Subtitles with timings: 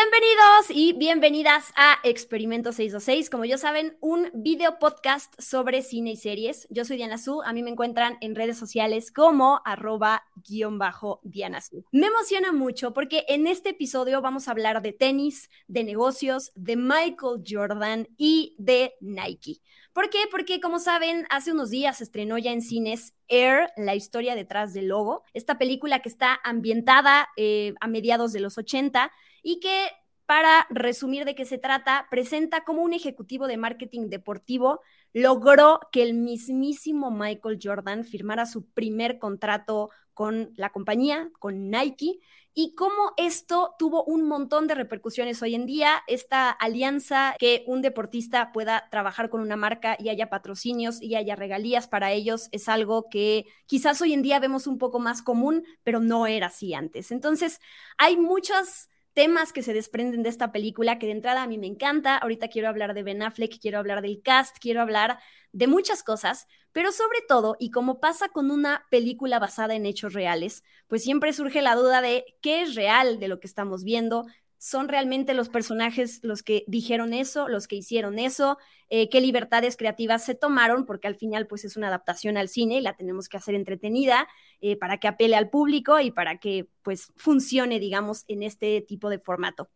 [0.00, 3.30] Bienvenidos y bienvenidas a Experimento 626.
[3.30, 6.68] Como ya saben, un video podcast sobre cine y series.
[6.70, 7.42] Yo soy Diana Su.
[7.42, 11.84] A mí me encuentran en redes sociales como arroba guion bajo Diana Su.
[11.90, 16.76] Me emociona mucho porque en este episodio vamos a hablar de tenis, de negocios, de
[16.76, 19.62] Michael Jordan y de Nike.
[19.92, 20.28] ¿Por qué?
[20.30, 24.86] Porque como saben, hace unos días estrenó ya en cines Air, la historia detrás del
[24.86, 29.10] logo, esta película que está ambientada eh, a mediados de los 80
[29.42, 29.88] y que,
[30.26, 34.80] para resumir de qué se trata, presenta como un ejecutivo de marketing deportivo
[35.12, 42.18] logró que el mismísimo Michael Jordan firmara su primer contrato con la compañía, con Nike,
[42.60, 47.82] y cómo esto tuvo un montón de repercusiones hoy en día, esta alianza que un
[47.82, 52.68] deportista pueda trabajar con una marca y haya patrocinios y haya regalías para ellos es
[52.68, 56.74] algo que quizás hoy en día vemos un poco más común, pero no era así
[56.74, 57.12] antes.
[57.12, 57.60] Entonces,
[57.96, 61.66] hay muchas temas que se desprenden de esta película que de entrada a mí me
[61.66, 62.16] encanta.
[62.18, 65.18] Ahorita quiero hablar de Ben Affleck, quiero hablar del cast, quiero hablar
[65.50, 70.12] de muchas cosas, pero sobre todo, y como pasa con una película basada en hechos
[70.12, 74.24] reales, pues siempre surge la duda de qué es real de lo que estamos viendo,
[74.58, 78.58] son realmente los personajes los que dijeron eso, los que hicieron eso,
[78.90, 82.78] eh, qué libertades creativas se tomaron, porque al final pues es una adaptación al cine
[82.78, 84.26] y la tenemos que hacer entretenida
[84.60, 89.10] eh, para que apele al público y para que pues funcione, digamos, en este tipo
[89.10, 89.70] de formato.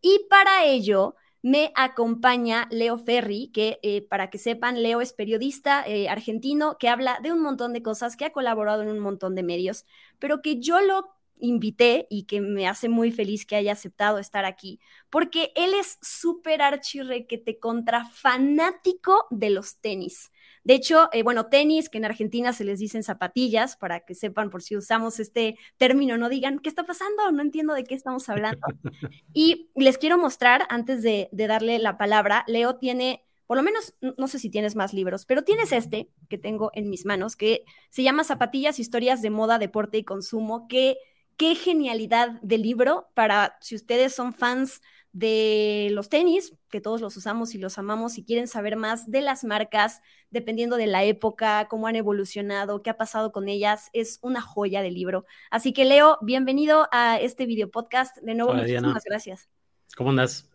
[0.00, 5.84] Y para ello me acompaña Leo Ferri, que eh, para que sepan, Leo es periodista
[6.08, 9.42] argentino que habla de un montón de cosas, que ha colaborado en un montón de
[9.42, 9.84] medios,
[10.18, 14.44] pero que yo lo invité y que me hace muy feliz que haya aceptado estar
[14.44, 20.30] aquí, porque él es súper archirrequete contra fanático de los tenis.
[20.64, 24.50] De hecho, eh, bueno, tenis, que en Argentina se les dicen zapatillas, para que sepan
[24.50, 27.30] por si usamos este término, no digan, ¿qué está pasando?
[27.32, 28.60] No entiendo de qué estamos hablando.
[29.32, 33.94] y les quiero mostrar, antes de, de darle la palabra, Leo tiene por lo menos,
[34.18, 37.64] no sé si tienes más libros, pero tienes este que tengo en mis manos, que
[37.88, 40.98] se llama Zapatillas, Historias de Moda, Deporte y Consumo, que
[41.38, 44.82] qué genialidad de libro para si ustedes son fans
[45.12, 49.22] de los tenis, que todos los usamos y los amamos, y quieren saber más de
[49.22, 54.18] las marcas, dependiendo de la época, cómo han evolucionado, qué ha pasado con ellas, es
[54.20, 55.24] una joya de libro.
[55.50, 58.16] Así que Leo, bienvenido a este video podcast.
[58.18, 59.48] De nuevo, muchísimas gracias.
[59.96, 60.50] ¿Cómo andas?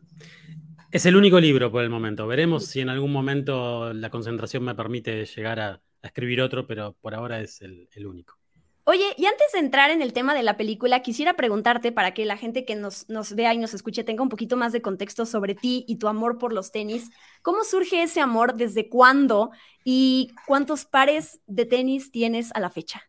[0.91, 2.27] Es el único libro por el momento.
[2.27, 7.15] Veremos si en algún momento la concentración me permite llegar a, escribir otro, pero por
[7.15, 8.42] ahora es el único.
[8.85, 12.25] Oye, y antes de entrar en el tema de la película, quisiera preguntarte para que
[12.25, 15.55] la gente que nos, vea y nos escuche tenga un poquito más de contexto sobre
[15.55, 17.09] ti y tu amor por los tenis.
[17.41, 18.55] ¿Cómo surge ese amor?
[18.55, 19.51] ¿Desde cuándo?
[19.85, 23.01] ¿Y cuántos pares de tenis tienes a la fecha?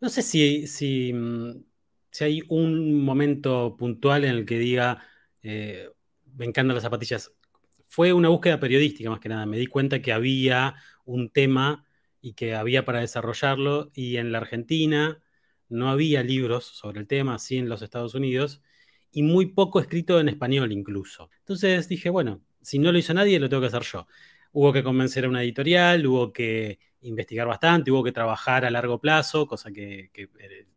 [0.00, 1.64] No sé si, si, mm,
[2.12, 5.02] si hay un momento puntual en el que diga,
[5.42, 5.88] eh,
[6.36, 7.32] me encantan las zapatillas.
[7.86, 9.44] Fue una búsqueda periodística más que nada.
[9.44, 11.84] Me di cuenta que había un tema
[12.20, 15.20] y que había para desarrollarlo, y en la Argentina
[15.68, 18.62] no había libros sobre el tema, así en los Estados Unidos,
[19.12, 21.30] y muy poco escrito en español incluso.
[21.40, 24.06] Entonces dije, bueno, si no lo hizo nadie, lo tengo que hacer yo.
[24.52, 29.00] Hubo que convencer a una editorial, hubo que investigar bastante, hubo que trabajar a largo
[29.00, 30.10] plazo, cosa que,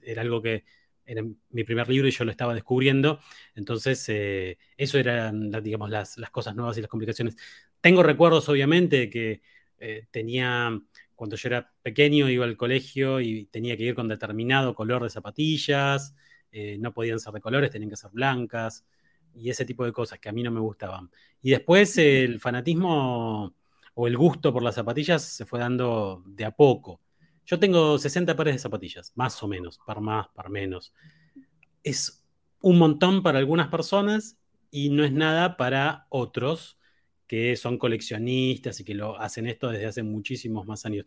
[0.01, 0.63] era algo que
[1.05, 3.19] era mi primer libro y yo lo estaba descubriendo.
[3.55, 7.35] Entonces, eh, eso eran, digamos, las, cosas nuevas y las complicaciones.
[7.81, 9.41] Tengo recuerdos, obviamente, que
[9.79, 10.79] eh, tenía
[11.21, 15.11] cuando yo era pequeño iba al colegio y tenía que ir con determinado color de
[15.11, 16.15] zapatillas,
[16.51, 18.87] eh, no podían ser de colores, tenían que ser blancas
[19.35, 21.11] y ese tipo de cosas que a mí no me gustaban.
[21.39, 23.53] Y después el fanatismo
[23.93, 27.01] o el gusto por las zapatillas se fue dando de a poco.
[27.45, 30.91] Yo tengo 60 pares de zapatillas, más o menos, par más, par menos.
[31.83, 32.25] Es
[32.61, 34.39] un montón para algunas personas
[34.71, 36.79] y no es nada para otros
[37.31, 41.05] que son coleccionistas y que lo hacen esto desde hace muchísimos más años.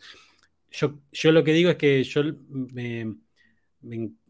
[0.71, 3.17] Yo, yo lo que digo es que yo me,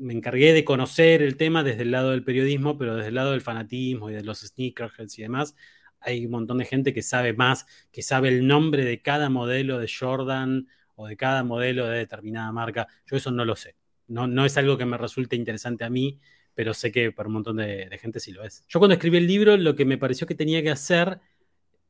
[0.00, 3.43] encargué de conocer el tema desde el lado del periodismo, pero desde el lado del
[3.43, 5.54] fanatismo y de los sneakerheads y demás,
[6.01, 9.78] hay un montón de gente que sabe más, que sabe el nombre de cada modelo
[9.78, 10.66] de Jordan
[10.97, 12.89] o de cada modelo de determinada marca.
[13.07, 13.77] Yo eso no lo sé.
[14.09, 16.19] No, no es algo que me resulte interesante a mí,
[16.54, 18.65] pero sé que para un montón de, de gente sí lo es.
[18.66, 21.21] Yo cuando escribí el libro, lo que me pareció que tenía que hacer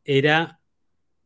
[0.04, 0.60] era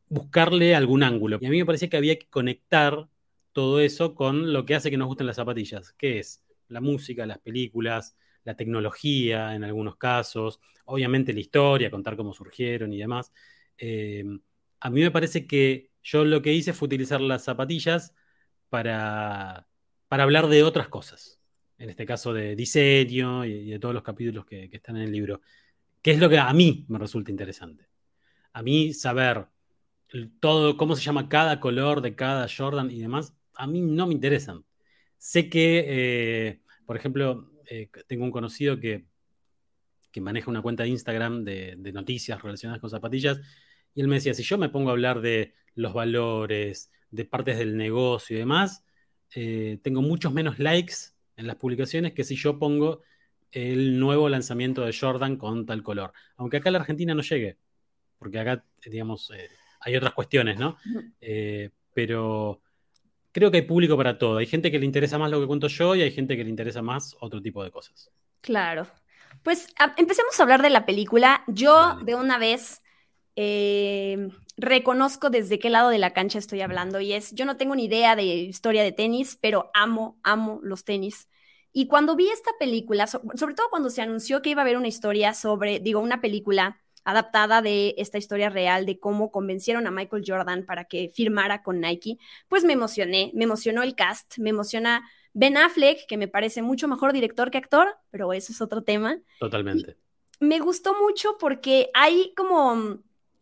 [0.08, 1.38] buscarle algún ángulo.
[1.40, 3.08] Y a mí me parecía que había que conectar
[3.52, 7.26] todo eso con lo que hace que nos gusten las zapatillas, que es la música,
[7.26, 13.32] las películas, la tecnología en algunos casos, obviamente la historia, contar cómo surgieron y demás.
[13.76, 14.24] Eh,
[14.80, 18.14] a mí me parece que yo lo que hice fue utilizar las zapatillas
[18.68, 19.66] para,
[20.08, 21.40] para hablar de otras cosas,
[21.78, 25.12] en este caso de diseño y, de todos los capítulos que, que están en el
[25.12, 25.40] libro.
[26.02, 27.87] que es lo que a mí me resulta interesante.
[28.58, 29.46] A mí saber
[30.40, 34.14] todo, cómo se llama cada color de cada Jordan y demás, a mí no me
[34.14, 34.64] interesan.
[35.16, 39.06] Sé que, eh, por ejemplo, eh, tengo un conocido que,
[40.10, 43.38] que, maneja una cuenta de Instagram de, noticias relacionadas con zapatillas,
[43.94, 47.58] y él me decía, si yo me pongo a hablar de los valores, de partes
[47.58, 48.84] del negocio y demás,
[49.36, 50.94] eh, tengo muchos menos likes
[51.36, 53.02] en las publicaciones que si yo pongo
[53.52, 56.12] el nuevo lanzamiento de Jordan con tal color.
[56.36, 57.56] Aunque acá en la Argentina no llegue,
[58.18, 59.32] porque acá, digamos,
[59.80, 60.76] hay otras cuestiones, ¿no?
[61.20, 62.60] Eh, pero
[63.32, 64.38] creo que hay público para todo.
[64.38, 66.50] Hay gente que le interesa más lo que cuento yo y hay gente que le
[66.50, 68.10] interesa más otro tipo de cosas.
[68.40, 68.86] Claro.
[69.42, 71.44] Pues empecemos a hablar de la película.
[71.46, 72.82] Yo de una vez
[73.36, 77.76] eh, reconozco desde qué lado de la cancha estoy hablando y es, yo no tengo
[77.76, 81.28] ni idea de historia de tenis, pero amo, amo los tenis.
[81.72, 84.88] Y cuando vi esta película, sobre todo cuando se anunció que iba a haber una
[84.88, 90.24] historia sobre, digo, una película adaptada de esta historia real de cómo convencieron a Michael
[90.26, 92.18] Jordan para que firmara con Nike,
[92.48, 96.88] pues me emocioné, me emocionó el cast, me emociona Ben Affleck, que me parece mucho
[96.88, 99.18] mejor director que actor, pero eso es otro tema.
[99.40, 99.96] Totalmente.
[100.40, 103.00] me gustó mucho porque hay como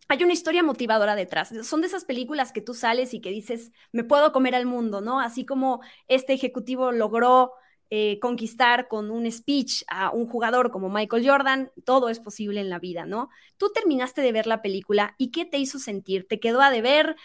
[0.08, 1.52] hay una historia motivadora detrás.
[1.62, 5.00] Son de esas películas que tú sales y que dices, me puedo comer al mundo,
[5.00, 5.20] ¿no?
[5.20, 7.52] Así como este ejecutivo logró
[7.90, 12.68] eh, conquistar con un speech a un jugador como Michael Jordan, todo es posible en
[12.68, 13.30] la vida, ¿no?
[13.58, 16.26] Tú terminaste de ver la película y ¿qué te hizo sentir?
[16.26, 17.16] ¿Te quedó a deber?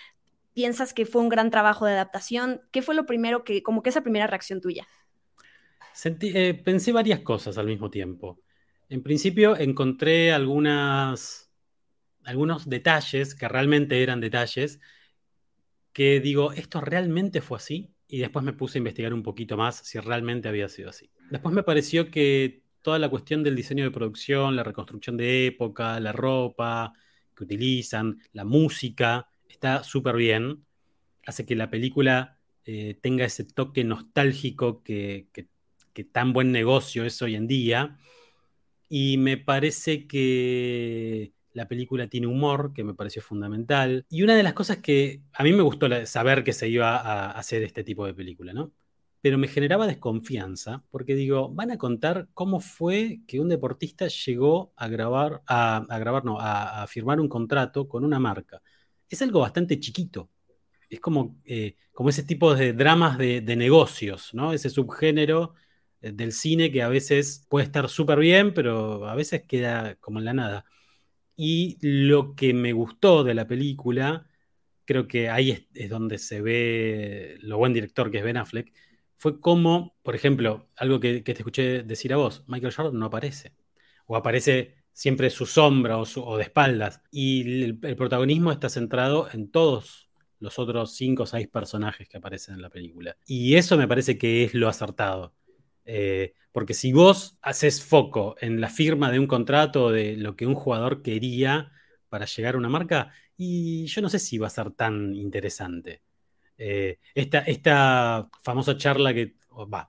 [0.54, 2.62] ¿Piensas que fue un gran trabajo de adaptación?
[2.72, 4.88] ¿Qué fue lo primero que, como que esa primera reacción tuya?
[6.06, 8.40] Eh, pensé varias cosas al mismo tiempo.
[8.90, 11.52] En principio encontré algunas,
[12.24, 14.80] algunos detalles que realmente eran detalles
[15.94, 17.94] que digo, ¿esto realmente fue así?
[18.12, 21.10] Y después me puse a investigar un poquito más si realmente había sido así.
[21.30, 25.98] Después me pareció que toda la cuestión del diseño de producción, la reconstrucción de época,
[26.02, 26.92] la ropa
[27.34, 30.66] que utilizan, la música, está súper bien.
[31.26, 37.22] Hace que la película eh, tenga ese toque nostálgico que, que tan buen negocio es
[37.22, 37.98] hoy en día.
[38.90, 44.06] Y me parece que la película tiene humor, que me pareció fundamental.
[44.10, 47.32] Y una de las cosas que a mí me gustó saber que se iba a
[47.32, 48.72] hacer este tipo de película, ¿no?
[49.22, 54.74] Pero me generaba desconfianza, porque digo, van a contar cómo fue que un deportista llegó
[54.76, 58.62] a grabar, a, firmar un contrato con una marca.
[59.10, 60.30] Es algo bastante chiquito.
[60.90, 61.76] Es como, eh,
[62.08, 64.54] ese tipo de dramas de, de negocios, ¿no?
[64.54, 65.54] Ese subgénero
[66.02, 70.20] eh, del cine que a veces puede estar súper bien, pero a veces queda como
[70.20, 70.66] en la nada.
[71.44, 74.28] Y lo que me gustó de la película,
[74.86, 78.72] creo que ahí es, donde se ve lo buen director que es Ben Affleck,
[79.18, 83.56] fue como, por ejemplo, algo que, te escuché decir a vos, Michael Jordan no aparece.
[84.06, 87.02] O aparece siempre su sombra o, de espaldas.
[87.10, 92.54] Y el, protagonismo está centrado en todos los otros cinco o seis personajes que aparecen
[92.54, 93.18] en la película.
[93.26, 95.34] Y eso me parece que es lo acertado.
[95.94, 100.48] Eh, porque si vos haces foco en la firma de un contrato, de lo que
[100.48, 101.74] un jugador quería
[102.08, 106.02] para llegar a una marca, y yo no sé si va a ser tan interesante.
[106.58, 109.36] Eh, esta, famosa charla que,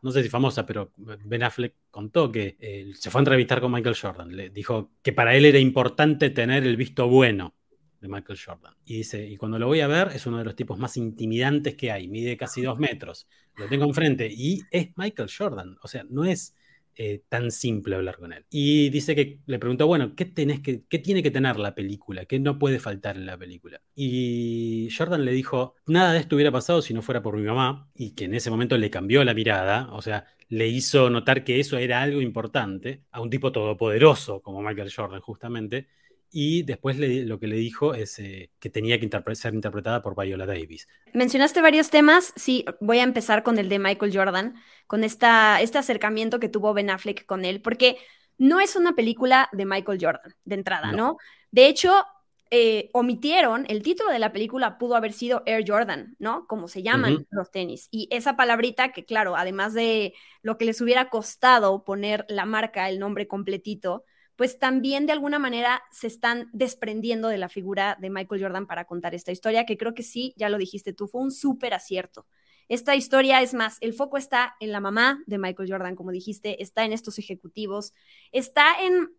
[0.03, 3.71] no sé si famosa, pero Ben Affleck contó que eh, se fue a entrevistar con
[3.71, 4.35] Michael Jordan.
[4.35, 7.55] Le dijo que para él era importante tener el visto bueno
[8.01, 8.75] de Michael Jordan.
[8.85, 11.77] Y dice, y cuando lo voy a ver, es uno de los tipos más intimidantes
[11.77, 16.05] que hay, mide casi dos metros, lo tengo enfrente y es Michael Jordan, o sea,
[16.09, 16.55] no es
[16.95, 18.45] eh, tan simple hablar con él.
[18.51, 20.33] Y dice que le preguntó, bueno, ¿qué,
[20.89, 22.27] ¿qué tiene que tener la película?
[22.27, 23.81] ¿Qué no puede faltar en la película?
[23.95, 27.89] Y Jordan le dijo, nada de esto hubiera pasado si no fuera por mi mamá,
[27.95, 31.61] y que en ese momento le cambió la mirada, o sea, le hizo notar que
[31.61, 35.89] eso era algo importante a un tipo todopoderoso como Michael Jordan, justamente,
[36.33, 40.47] y después lo que le dijo es eh, que tenía que ser interpretada por Viola
[40.47, 40.89] Davis.
[41.13, 44.55] Mencionaste varios temas, sí, voy a empezar con el de Michael Jordan,
[44.87, 47.99] con esta, este acercamiento que tuvo Ben Affleck con él, porque
[48.39, 51.19] no es una película de Michael Jordan, de entrada, ¿no?
[51.51, 51.93] De hecho,
[52.51, 56.47] eh, omitieron, el título de la película pudo haber sido Air Jordan, ¿no?
[56.47, 57.89] Como se llaman los tenis.
[57.91, 62.89] Y esa palabrita que, claro, además de lo que les hubiera costado poner la marca,
[62.89, 64.05] el nombre completito,
[64.37, 68.85] pues también de alguna manera se están desprendiendo de la figura de Michael Jordan para
[68.85, 72.27] contar esta historia, que creo que sí, ya lo dijiste tú, fue un súper acierto.
[72.69, 76.63] Esta historia es más, el foco está en la mamá de Michael Jordan, como dijiste,
[76.63, 77.93] está en estos ejecutivos,
[78.33, 79.11] está en...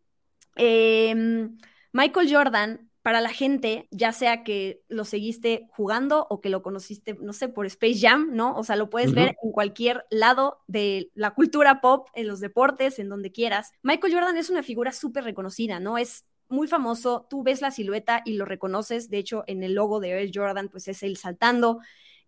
[0.55, 1.57] Em,
[1.93, 7.17] Michael Jordan para la gente, ya sea que lo seguiste jugando o que lo conociste,
[7.19, 8.55] no sé, por Space Jam, ¿no?
[8.55, 12.99] O sea, lo puedes ver en cualquier lado de la cultura pop, en los deportes,
[12.99, 13.73] en donde quieras.
[13.83, 15.97] Michael Jordan es una figura súper reconocida, ¿no?
[15.97, 19.99] Es muy famoso, tú ves la silueta y lo reconoces, de hecho, en el logo
[19.99, 21.79] de Air Jordan, pues es él saltando.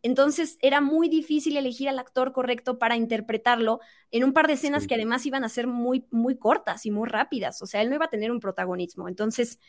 [0.01, 3.79] Entonces era muy difícil elegir al actor correcto para interpretarlo
[4.11, 7.07] en un par de escenas que además iban a ser muy, muy cortas y muy
[7.07, 7.61] rápidas.
[7.61, 9.07] O sea, él no iba a tener un protagonismo.
[9.07, 9.59] Entonces,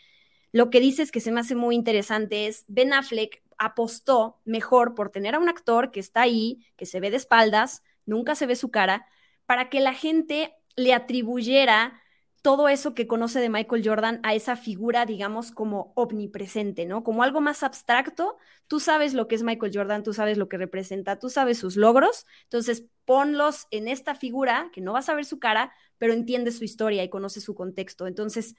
[0.52, 5.10] lo que dices que se me hace muy interesante es Ben Affleck apostó mejor por
[5.10, 8.56] tener a un actor que está ahí, que se ve de espaldas, nunca se ve
[8.56, 9.06] su cara,
[9.46, 12.00] para que la gente le atribuyera
[12.46, 17.02] todo eso que conoce de Michael Jordan a esa figura, digamos, como omnipresente, ¿no?
[17.02, 18.36] Como algo más abstracto.
[18.68, 21.74] Tú sabes lo que es Michael Jordan, tú sabes lo que representa, tú sabes sus
[21.76, 26.52] logros, entonces ponlos en esta figura, que no vas a ver su cara, pero entiende
[26.52, 28.06] su historia y conoce su contexto.
[28.06, 28.54] Entonces,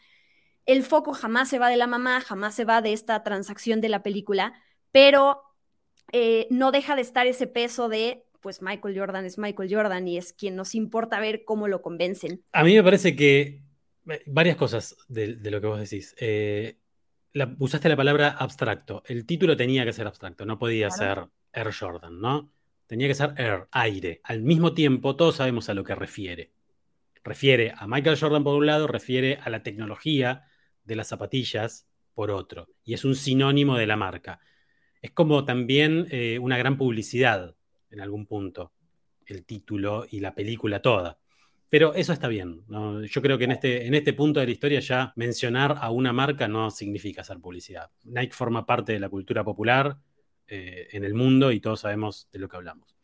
[0.67, 3.89] el foco jamás se va de la mamá, jamás se va de esta transacción de
[3.89, 4.53] la película,
[4.91, 5.41] pero
[6.11, 10.17] eh, no deja de estar ese peso de, pues Michael Jordan es Michael Jordan y
[10.17, 12.43] es quien nos importa ver cómo lo convencen.
[12.51, 13.63] A mí me parece que
[14.09, 16.13] eh, varias cosas de, lo que vos decís.
[16.19, 16.77] Eh,
[17.59, 19.03] usaste la palabra abstracto.
[19.05, 22.51] El título tenía que ser abstracto, no podía ser Air Jordan, ¿no?
[22.87, 24.19] Tenía que ser Air, aire.
[24.23, 26.51] Al mismo tiempo, todos sabemos a lo que refiere.
[27.23, 30.47] Refiere a Michael Jordan por un lado, refiere a la tecnología,
[30.87, 34.39] de las zapatillas por otro, y es un sinónimo de la marca.
[35.01, 37.55] Es como también eh, una gran publicidad
[37.91, 38.73] en algún punto,
[39.25, 41.19] el título y la película toda.
[41.69, 42.63] Pero eso está bien.
[43.09, 46.13] Yo creo que en este, en este punto de la historia ya mencionar a una
[46.13, 47.91] marca no significa hacer publicidad.
[48.05, 49.97] Nike forma parte de la cultura popular
[50.47, 52.96] eh, en el mundo y todos sabemos de lo que hablamos.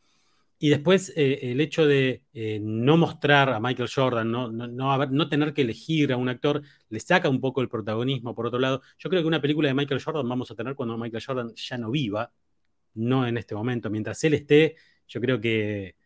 [0.63, 4.65] Y después eh, el hecho de eh, no mostrar a Michael Jordan, no, no,
[5.05, 8.33] no, tener que elegir a un actor, le saca un poco el protagonismo.
[8.33, 10.97] Por otro lado, yo creo que una película de Michael Jordan vamos a tener cuando
[10.97, 12.31] Michael Jordan ya no viva,
[12.93, 13.89] no en este momento.
[13.89, 15.97] Mientras él esté, yo creo que,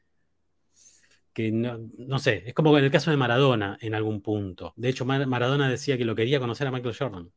[1.33, 4.73] que no, sé, es como en el caso de Maradona en algún punto.
[4.75, 7.31] De hecho, Maradona decía que lo quería conocer a Michael Jordan.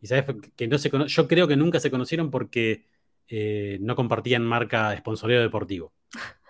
[0.00, 0.24] Y sabes
[0.56, 2.84] que no se yo creo que nunca se conocieron porque
[3.28, 5.92] eh, no compartían marca sponsoreo deportivo.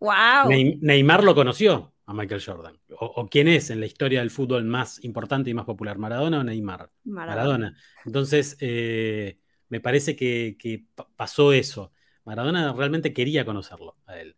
[0.00, 0.50] Wow.
[0.80, 2.78] Neymar lo conoció a Michael Jordan.
[2.98, 6.44] O, quién es en la historia del fútbol más importante y más popular, Maradona o
[6.44, 6.90] Neymar?
[7.04, 7.76] Maradona.
[8.04, 9.38] Entonces, eh,
[9.68, 10.86] me parece que,
[11.16, 11.92] pasó eso.
[12.24, 14.36] Maradona realmente quería conocerlo a él.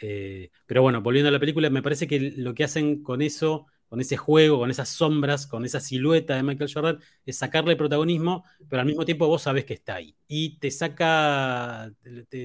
[0.00, 3.66] Eh, pero bueno, volviendo a la película, me parece que lo que hacen con eso,
[3.86, 8.44] con ese juego, con esas sombras, con esa silueta de Michael Jordan, es sacarle protagonismo,
[8.68, 10.16] pero al mismo tiempo vos sabés que está ahí.
[10.26, 11.92] Y te saca,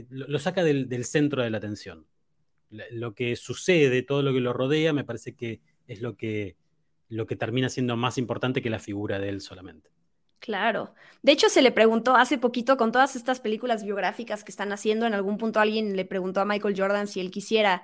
[0.10, 2.06] lo saca del centro de la atención
[2.70, 6.56] lo que sucede, todo lo que lo rodea, me parece que es lo que,
[7.08, 9.90] lo que termina siendo más importante que la figura de él solamente.
[10.40, 10.94] Claro.
[11.22, 15.06] De hecho, se le preguntó hace poquito con todas estas películas biográficas que están haciendo,
[15.06, 17.84] en algún punto alguien le preguntó a Michael Jordan si él quisiera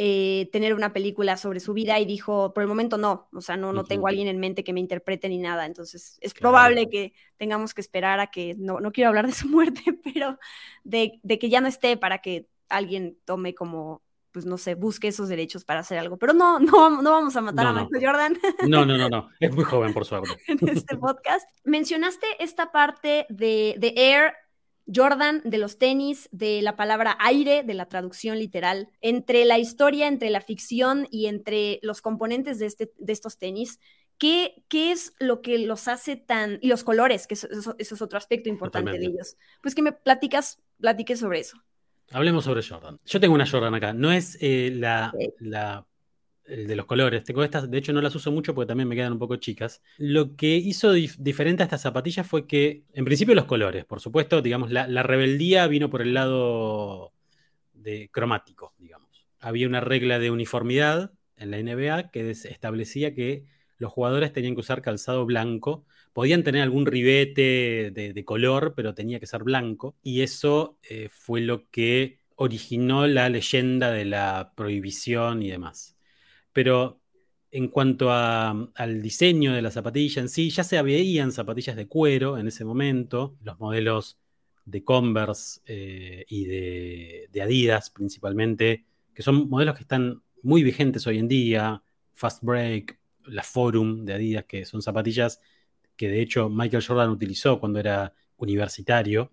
[0.00, 3.56] eh, tener una película sobre su vida y dijo, por el momento no, o sea,
[3.56, 6.88] no, no tengo a alguien en mente que me interprete ni nada, entonces es probable
[6.88, 10.38] que tengamos que esperar a que, no, no quiero hablar de su muerte, pero
[10.84, 15.08] de, de que ya no esté para que alguien tome como pues no sé, busque
[15.08, 16.18] esos derechos para hacer algo.
[16.18, 18.38] Pero no, no, no vamos a matar a Michael Jordan.
[18.68, 19.30] No, no, no, no.
[19.40, 20.30] Es muy joven, por suerte.
[20.46, 21.48] en este podcast.
[21.64, 24.32] Mencionaste esta parte de, de Air
[24.92, 30.08] Jordan, de los tenis, de la palabra aire, de la traducción literal, entre la historia,
[30.08, 33.78] entre la ficción y entre los componentes de, este, de estos tenis.
[34.16, 36.58] ¿Qué, ¿Qué, es lo que los hace tan...
[36.60, 39.36] y los colores, que eso, es otro aspecto importante de ellos?
[39.62, 41.58] Pues que me platicas, platiques sobre eso.
[42.10, 42.98] Hablemos sobre Jordan.
[43.04, 43.92] Yo tengo una Jordan acá.
[43.92, 45.12] No es eh, la,
[46.44, 47.22] el de los colores.
[47.24, 49.82] Tengo estas, de hecho no las uso mucho porque también me quedan un poco chicas.
[49.98, 53.84] Lo que hizo diferente a estas zapatillas fue que, en principio, los colores.
[53.84, 57.12] Por supuesto, digamos, la, rebeldía vino por el lado
[57.72, 59.26] de cromático, digamos.
[59.38, 63.44] Había una regla de uniformidad en la NBA que establecía que
[63.76, 65.84] los jugadores tenían que usar calzado blanco
[66.18, 69.94] podían tener algún ribete de, color, pero tenía que ser blanco.
[70.02, 75.96] Y eso eh, fue lo que originó la leyenda de la prohibición y demás.
[76.52, 77.00] Pero
[77.52, 82.36] en cuanto al diseño de la zapatilla en sí, ya se veían zapatillas de cuero
[82.36, 84.18] en ese momento, los modelos
[84.64, 91.06] de Converse eh, y de, de, Adidas principalmente, que son modelos que están muy vigentes
[91.06, 91.80] hoy en día,
[92.12, 95.40] Fast Break, la Forum de Adidas, que son zapatillas
[95.98, 99.28] que de hecho Michael Jordan utilizó cuando era universitario,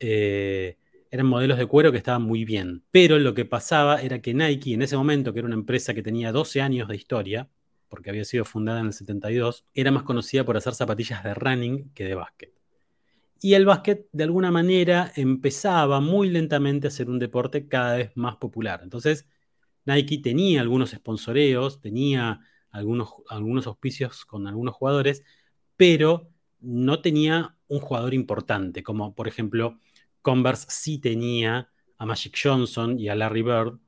[0.00, 0.76] eh,
[1.10, 2.82] eran modelos de cuero que estaban muy bien.
[2.90, 6.02] Pero lo que pasaba era que Nike, en ese momento, que era una empresa que
[6.02, 7.48] tenía 12 años de historia,
[7.88, 11.90] porque había sido fundada en el 72, era más conocida por hacer zapatillas de running
[11.94, 12.52] que de básquet.
[13.40, 18.10] y el básquet de alguna manera empezaba muy lentamente a ser un deporte cada vez
[18.16, 18.80] más popular.
[18.82, 19.28] Entonces,
[19.84, 25.22] Nike tenía algunos sponsoreos, tenía algunos, algunos auspicios con algunos jugadores,
[25.76, 29.78] pero no tenía un jugador importante, como por ejemplo
[30.22, 33.78] Converse sí tenía a Magic Johnson y a Larry Bird,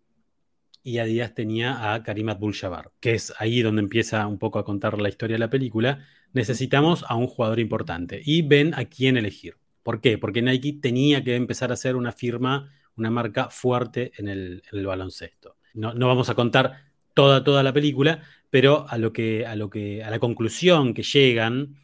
[0.87, 5.01] y Adidas tenía a Karim Abdul-Jabbar, que es ahí donde empieza un poco a contar
[5.01, 6.07] la historia de la película.
[6.33, 9.57] Necesitamos a un jugador importante y ven a quién elegir.
[9.83, 10.17] ¿Por qué?
[10.17, 15.57] Porque Nike tenía que empezar a ser una firma, una marca fuerte en el, baloncesto.
[15.75, 16.86] No, vamos a contar
[17.17, 21.03] toda, toda la película, pero a lo que, a lo que, a la conclusión que
[21.03, 21.77] llegan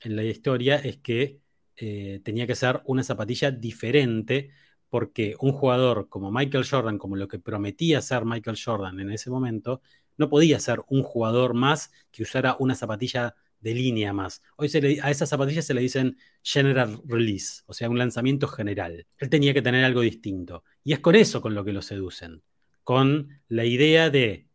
[0.00, 1.40] en la historia es que
[1.76, 4.50] eh, tenía que ser una zapatilla diferente
[4.90, 9.30] porque un jugador como Michael Jordan, como lo que prometía ser Michael Jordan en ese
[9.30, 9.80] momento,
[10.18, 14.42] no podía ser un jugador más que usara una zapatilla de línea más.
[14.56, 14.70] Hoy
[15.02, 19.06] a esas zapatillas se le dicen general release, o sea, un lanzamiento general.
[19.16, 20.62] Él tenía que tener algo distinto.
[20.84, 22.42] Y es con eso con lo que lo seducen,
[22.82, 24.46] con la idea de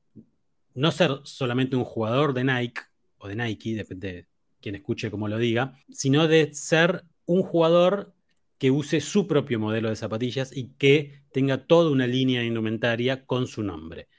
[0.73, 2.81] no ser solamente un jugador de Nike,
[3.17, 4.27] o de Nike, depende de
[4.61, 8.13] quien escuche cómo lo diga, sino de ser un jugador
[8.57, 13.47] que use su propio modelo de zapatillas y que tenga toda una línea indumentaria con
[13.47, 14.09] su nombre.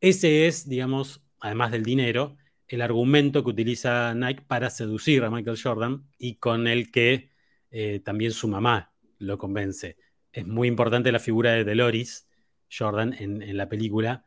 [0.00, 2.36] Ese es, digamos, además del dinero,
[2.68, 7.30] el argumento que utiliza Nike para seducir a Michael Jordan y con el que
[7.70, 9.96] eh, también su mamá lo convence.
[10.32, 12.28] Es muy importante la figura de Deloris
[12.70, 14.26] Jordan en, la película.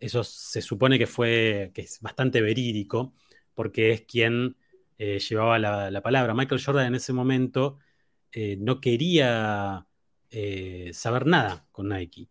[0.00, 3.14] Eso se supone que fue, que es bastante verídico,
[3.54, 4.56] porque es quien
[4.98, 6.34] eh, llevaba la, la, palabra.
[6.34, 7.78] Michael Jordan en ese momento
[8.32, 9.86] eh, no quería
[10.30, 12.28] eh, saber nada con Nike.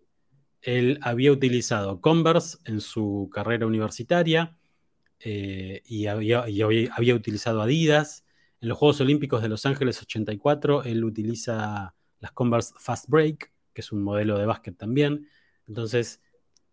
[0.61, 4.57] Él había utilizado Converse en su carrera universitaria
[5.19, 6.41] eh, y, había,
[6.95, 8.25] había, utilizado Adidas.
[8.61, 13.81] En los Juegos Olímpicos de Los Ángeles 84, él utiliza las Converse Fast Break, que
[13.81, 15.27] es un modelo de básquet también.
[15.67, 16.21] Entonces,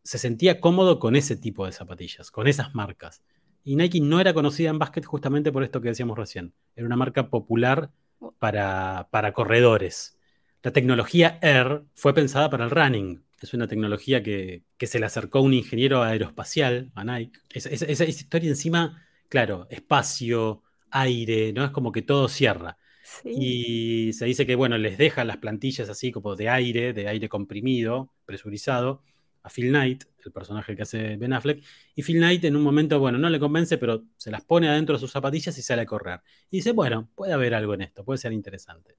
[0.04, 3.22] se sentía cómodo con ese tipo de zapatillas, con esas marcas.
[3.64, 6.52] Y Nike no era conocida en básquet justamente por esto que decíamos recién.
[6.76, 7.90] Era una marca popular
[8.38, 10.18] para, para corredores.
[10.62, 13.24] La tecnología Air fue pensada para el running.
[13.40, 17.38] Es una tecnología que, se le acercó un ingeniero aeroespacial a Nike.
[17.52, 21.64] Esa, historia encima, claro, espacio, aire, ¿no?
[21.64, 22.76] Es como que todo cierra.
[23.24, 27.28] Y se dice que, bueno, les deja las plantillas así como de aire, de aire
[27.28, 29.02] comprimido, presurizado,
[29.44, 31.62] a Phil Knight, el personaje que hace Ben Affleck,
[31.94, 34.94] y Phil Knight en un momento, bueno, no le convence, pero se las pone adentro
[34.96, 36.20] de sus zapatillas y sale a correr.
[36.50, 38.96] Y dice, bueno, puede haber algo en esto, puede ser interesante.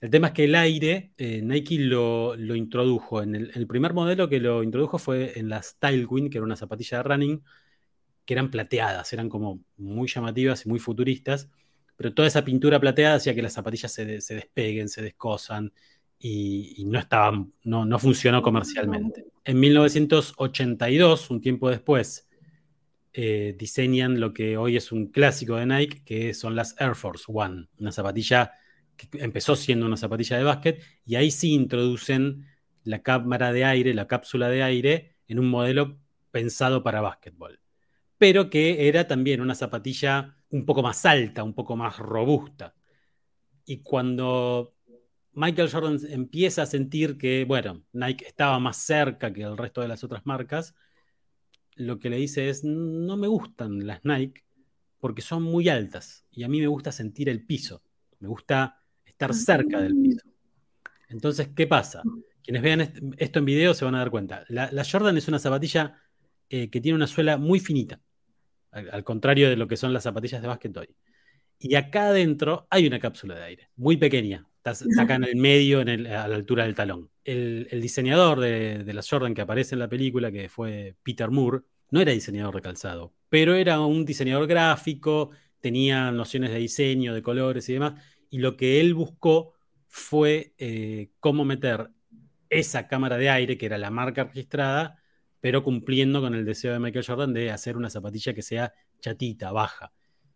[0.00, 3.20] El tema es que el aire, eh, Nike lo, introdujo.
[3.22, 6.98] En el, primer modelo que lo introdujo fue en las Tailwind, que era una zapatilla
[6.98, 7.42] de running,
[8.24, 11.50] que eran plateadas, eran como muy llamativas y muy futuristas,
[11.96, 15.72] pero toda esa pintura plateada hacía que las zapatillas se, se despeguen, se descosan,
[16.26, 19.26] y, no, estaba, no, no, funcionó comercialmente.
[19.44, 22.26] En 1982, un tiempo después,
[23.12, 27.24] eh, diseñan lo que hoy es un clásico de Nike, que son las Air Force
[27.28, 28.52] One, una zapatilla
[28.96, 32.46] que empezó siendo una zapatilla de básquet, y ahí sí introducen
[32.84, 35.98] la cámara de aire, la cápsula de aire, en un modelo
[36.30, 37.60] pensado para básquetbol,
[38.16, 42.74] pero que era también una zapatilla un poco más alta, un poco más robusta.
[43.66, 44.73] Y cuando
[45.34, 49.88] Michael Jordan empieza a sentir que, bueno, Nike estaba más cerca que el resto de
[49.88, 50.74] las otras marcas,
[51.76, 54.44] lo que le dice es, no me gustan las Nike
[55.00, 57.82] porque son muy altas y a mí me gusta sentir el piso,
[58.20, 60.26] me gusta estar cerca del piso.
[61.08, 62.02] Entonces, ¿qué pasa?
[62.42, 64.44] Quienes vean esto en video se van a dar cuenta.
[64.48, 66.00] La, Jordan es una zapatilla
[66.48, 68.00] eh, que tiene una suela muy finita,
[68.70, 70.94] al, contrario de lo que son las zapatillas de básquet hoy.
[71.58, 75.80] Y acá adentro hay una cápsula de aire, muy pequeña, Está, acá en el medio,
[75.80, 77.10] a la altura del talón.
[77.22, 81.60] El, diseñador de, de, la Jordan que aparece en la película, que fue Peter Moore,
[81.90, 87.22] no era diseñador de calzado, pero era un diseñador gráfico, tenía nociones de diseño, de
[87.22, 87.94] colores y demás,
[88.30, 89.52] y lo que él buscó
[89.86, 91.90] fue eh, cómo meter
[92.50, 95.02] esa cámara de aire, que era la marca registrada,
[95.40, 99.52] pero cumpliendo con el deseo de Michael Jordan de hacer una zapatilla que sea chatita,
[99.52, 99.92] baja.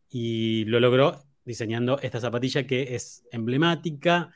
[0.09, 4.31] Y lo logró diseñando esta zapatilla que es emblemática,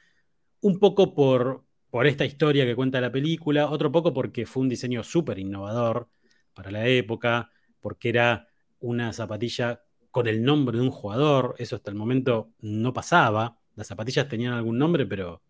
[0.62, 4.70] un poco por, por esta historia que cuenta la película, otro poco porque fue un
[4.70, 6.08] diseño súper innovador
[6.54, 8.48] para la época, porque era
[8.80, 13.88] una zapatilla con el nombre de un jugador, eso hasta el momento no pasaba, las
[13.88, 15.42] zapatillas tenían algún nombre, pero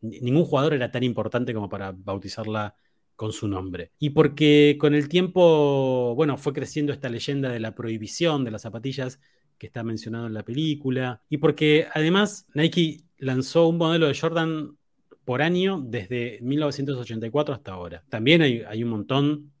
[0.00, 2.76] ningún jugador era tan importante como para bautizarla
[3.16, 3.90] con su nombre.
[3.98, 8.62] Y porque con el tiempo, bueno, fue creciendo esta leyenda de la prohibición de las
[8.62, 9.20] zapatillas
[9.60, 14.78] que está mencionado en la película, y porque además Nike lanzó un modelo de Jordan
[15.26, 18.02] por año desde 1984 hasta ahora.
[18.08, 19.52] También hay, un montón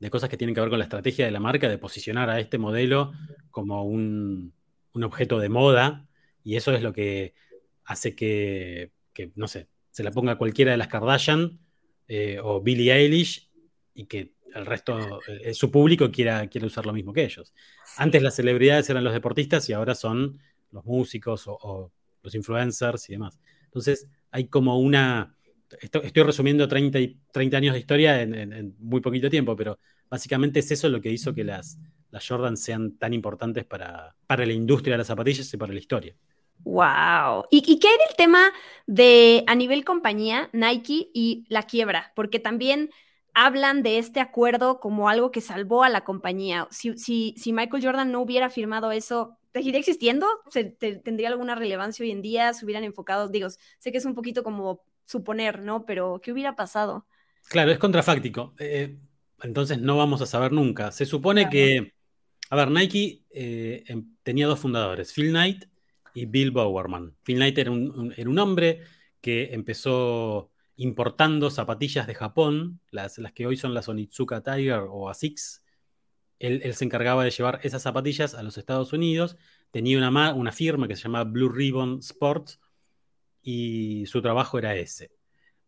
[0.00, 2.40] de cosas que tienen que ver con la estrategia de la marca de posicionar a
[2.40, 3.12] este modelo
[3.52, 4.52] como un,
[4.92, 6.08] objeto de moda
[6.42, 7.34] y eso es lo que
[7.84, 8.90] hace que,
[9.36, 11.60] no sé, se la ponga cualquiera de las Kardashian
[12.08, 13.52] eh, o Billie Eilish
[13.94, 17.52] y que el resto, eh, su público quiera, quiera usar lo mismo que ellos.
[17.96, 20.38] Antes las celebridades eran los deportistas y ahora son
[20.70, 23.38] los músicos o, los influencers y demás.
[23.64, 25.34] Entonces, hay como una.
[25.80, 26.98] Estoy, resumiendo 30,
[27.32, 29.78] 30, años de historia en, muy poquito tiempo, pero
[30.10, 31.78] básicamente es eso lo que hizo que las,
[32.10, 35.78] las Jordan sean tan importantes para, para la industria de las zapatillas y para la
[35.78, 36.14] historia.
[36.64, 37.44] Wow.
[37.50, 38.52] ¿Y, ¿Y, qué hay del tema
[38.86, 42.12] de a nivel compañía, Nike y la quiebra?
[42.14, 42.90] Porque también
[43.34, 46.68] hablan de este acuerdo como algo que salvó a la compañía.
[46.70, 50.26] Si, si, si Michael Jordan no hubiera firmado eso, ¿seguiría existiendo?
[50.78, 52.52] ¿Tendría alguna relevancia hoy en día?
[52.52, 53.28] ¿Se hubieran enfocado?
[53.28, 55.86] Digo, sé que es un poquito como suponer, ¿no?
[55.86, 57.06] Pero ¿qué hubiera pasado?
[57.48, 58.54] Claro, es contrafáctico.
[58.58, 58.96] Eh,
[59.42, 60.92] entonces no vamos a saber nunca.
[60.92, 61.94] Se supone que,
[62.50, 65.64] a ver, Nike eh, em, tenía dos fundadores, Phil Knight
[66.14, 67.16] y Bill Bowerman.
[67.22, 68.82] Phil Knight era un, era un hombre
[69.20, 75.62] que empezó importando zapatillas de Japón, las, que hoy son las Onitsuka Tiger o ASICS.
[76.38, 79.36] Él, se encargaba de llevar esas zapatillas a los Estados Unidos.
[79.70, 82.60] Tenía una, una firma que se llamaba Blue Ribbon Sports
[83.42, 85.12] y su trabajo era ese.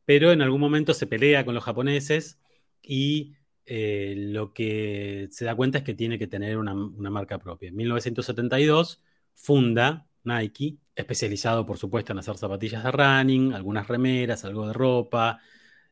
[0.06, 2.40] Pero en algún momento se pelea con los japoneses
[2.82, 3.34] y
[3.66, 7.68] eh, lo que se da cuenta es que tiene que tener una, una marca propia.
[7.68, 9.02] En 1972
[9.34, 15.40] funda Nike, especializado por supuesto en hacer zapatillas de running, algunas remeras, algo de ropa.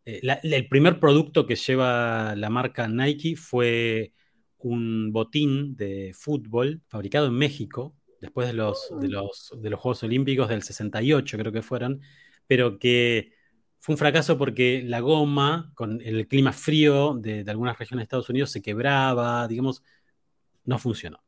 [0.05, 4.13] Eh, el primer producto que lleva la marca Nike fue
[4.59, 10.03] un botín de fútbol fabricado en México, después de los, de los, de los Juegos
[10.03, 12.01] Olímpicos del 68 creo que fueron,
[12.47, 13.33] pero que
[13.79, 18.05] fue un fracaso porque la goma, con el clima frío de, de algunas regiones de
[18.05, 19.83] Estados Unidos, se quebraba, digamos,
[20.65, 21.23] no funcionó.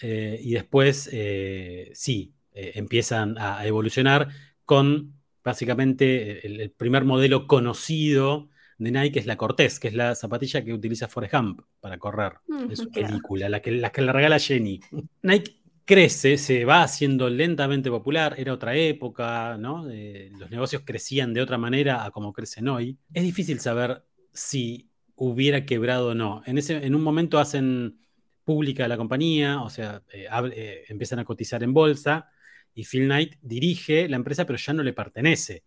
[0.00, 4.28] Eh, y después eh, sí, eh, empiezan a evolucionar
[4.64, 10.64] con básicamente el, primer modelo conocido de Nike es la Cortés, que es la zapatilla
[10.64, 14.38] que utiliza Forrest Gump para correr en su película, la que, la que le regala
[14.38, 14.80] Jenny.
[15.22, 19.84] Nike crece, se va haciendo lentamente popular, era otra época, ¿no?
[19.84, 22.96] los negocios crecían de otra manera a como crecen hoy.
[23.12, 26.42] Es difícil saber si hubiera quebrado o no.
[26.46, 27.98] En, ese, en un momento hacen
[28.44, 32.30] pública la compañía, o sea, eh, eh, empiezan a cotizar en bolsa
[32.74, 35.64] y Phil Knight dirige la empresa, pero ya no le pertenece.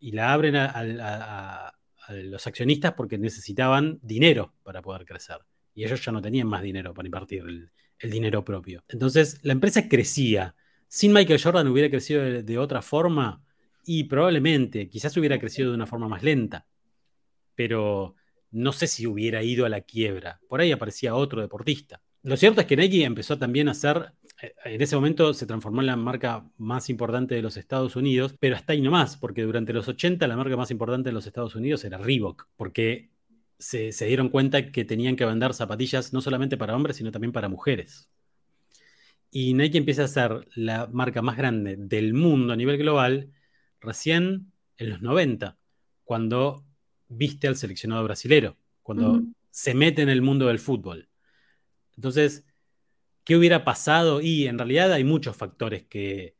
[0.00, 1.72] Y la abren a,
[2.10, 5.38] los accionistas porque necesitaban dinero para poder crecer.
[5.74, 7.42] Y ellos ya no tenían más dinero para invertir
[7.98, 8.84] el, dinero propio.
[8.88, 10.54] Entonces, la empresa crecía.
[10.88, 13.42] Sin Michael Jordan hubiera crecido de otra forma
[13.86, 16.66] y probablemente, quizás hubiera crecido de una forma más lenta.
[17.54, 18.16] Pero
[18.54, 20.40] no sé si hubiera ido a la quiebra.
[20.48, 22.00] Por ahí aparecía otro deportista.
[22.22, 25.80] Lo cierto es que Nike empezó también a ser, eh, en ese momento se transformó
[25.80, 29.72] en la marca más importante de los Estados Unidos, pero hasta ahí nomás, porque durante
[29.72, 33.10] los 80 la marca más importante de los Estados Unidos era Reebok, porque
[33.58, 37.32] se, se dieron cuenta que tenían que vender zapatillas no solamente para hombres, sino también
[37.32, 38.08] para mujeres.
[39.30, 43.32] Y Nike empieza a ser la marca más grande del mundo a nivel global
[43.80, 45.58] recién en los 90,
[46.04, 46.64] cuando
[47.16, 51.08] viste al seleccionado brasilero, cuando se mete en el mundo del fútbol.
[51.96, 52.44] Entonces,
[53.24, 54.20] ¿qué hubiera pasado?
[54.20, 56.36] Y en realidad hay muchos factores que,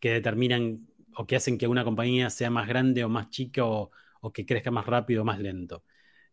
[0.00, 3.90] determinan o que hacen que una compañía sea más grande o más chica o,
[4.32, 5.84] que crezca más rápido o más lento.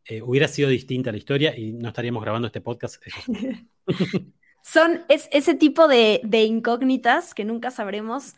[0.03, 3.01] Eh, hubiera sido distinta la historia y no estaríamos grabando este podcast.
[4.63, 8.35] Son es, ese tipo de, de incógnitas que nunca sabremos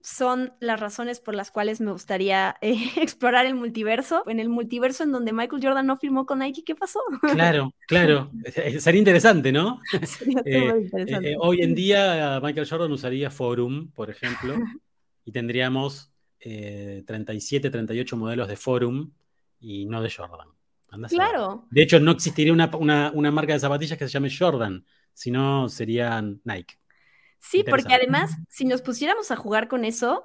[0.00, 4.22] son las razones por las cuales me gustaría eh, explorar el multiverso.
[4.26, 7.00] En el multiverso en donde Michael Jordan no firmó con Nike, ¿qué pasó?
[7.32, 8.30] Claro, claro.
[8.78, 9.80] Sería interesante, ¿no?
[10.04, 11.32] Sería eh, interesante.
[11.32, 14.54] Eh, hoy en día Michael Jordan usaría Forum, por ejemplo,
[15.24, 19.10] y tendríamos 37, 38 modelos de Forum
[19.60, 20.48] y no de Jordan.
[21.08, 21.66] claro.
[21.70, 22.70] De hecho, no existiría una,
[23.12, 26.78] una marca de zapatillas que se llame Jordan, sino serían Nike.
[27.40, 30.24] Sí, porque además, si nos pusiéramos a jugar con eso,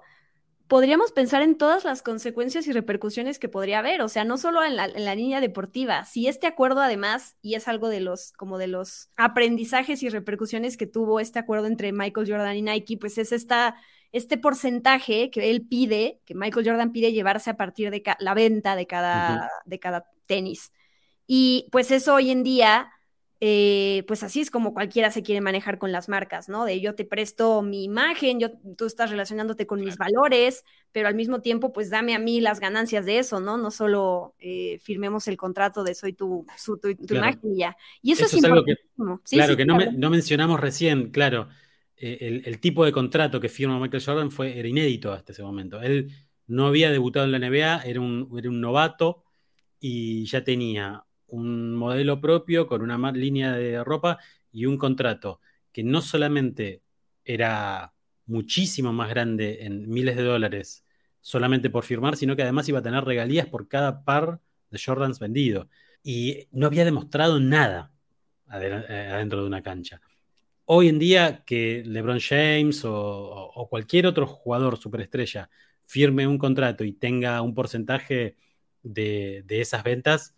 [0.67, 4.63] podríamos pensar en todas las consecuencias y repercusiones que podría haber, o sea, no solo
[4.63, 8.67] en la, línea deportiva, si este acuerdo además, y es algo de los, como de
[8.67, 13.31] los aprendizajes y repercusiones que tuvo este acuerdo entre Michael Jordan y Nike, pues es
[13.31, 13.75] esta,
[14.11, 18.75] este porcentaje que él pide, que Michael Jordan pide llevarse a partir de la venta
[18.75, 20.71] de cada, de cada tenis.
[21.27, 22.92] Y pues eso hoy en día
[23.45, 26.63] eh, pues así es como cualquiera se quiere manejar con las marcas, ¿no?
[26.63, 31.15] De yo te presto mi imagen, yo, tú estás relacionándote con mis valores, pero al
[31.15, 33.57] mismo tiempo, pues dame a mí las ganancias de eso, ¿no?
[33.57, 36.45] No solo eh, firmemos el contrato de soy tu,
[36.81, 37.75] tu, imagen y ya.
[38.01, 38.77] Y eso, es, algo que,
[39.29, 41.49] claro, que no, no, mencionamos recién, claro,
[41.97, 45.81] eh, el, tipo de contrato que firma Michael Jordan fue, era inédito hasta ese momento.
[45.81, 46.13] Él
[46.47, 49.25] no había debutado en la NBA, era un, era un novato
[49.81, 51.03] y ya tenía
[51.33, 54.19] un modelo propio con una línea de ropa
[54.51, 55.41] y un contrato
[55.71, 56.83] que no solamente
[57.25, 57.93] era
[58.27, 60.85] muchísimo más grande en miles de dólares
[61.21, 65.19] solamente por firmar, sino que además iba a tener regalías por cada par de Jordans
[65.19, 65.69] vendido.
[66.03, 67.91] Y no había demostrado nada
[68.53, 70.01] eh, adentro de una cancha.
[70.65, 75.49] Hoy en día que LeBron James o, cualquier otro jugador superestrella
[75.85, 78.37] firme un contrato y tenga un porcentaje
[78.83, 80.35] de esas ventas,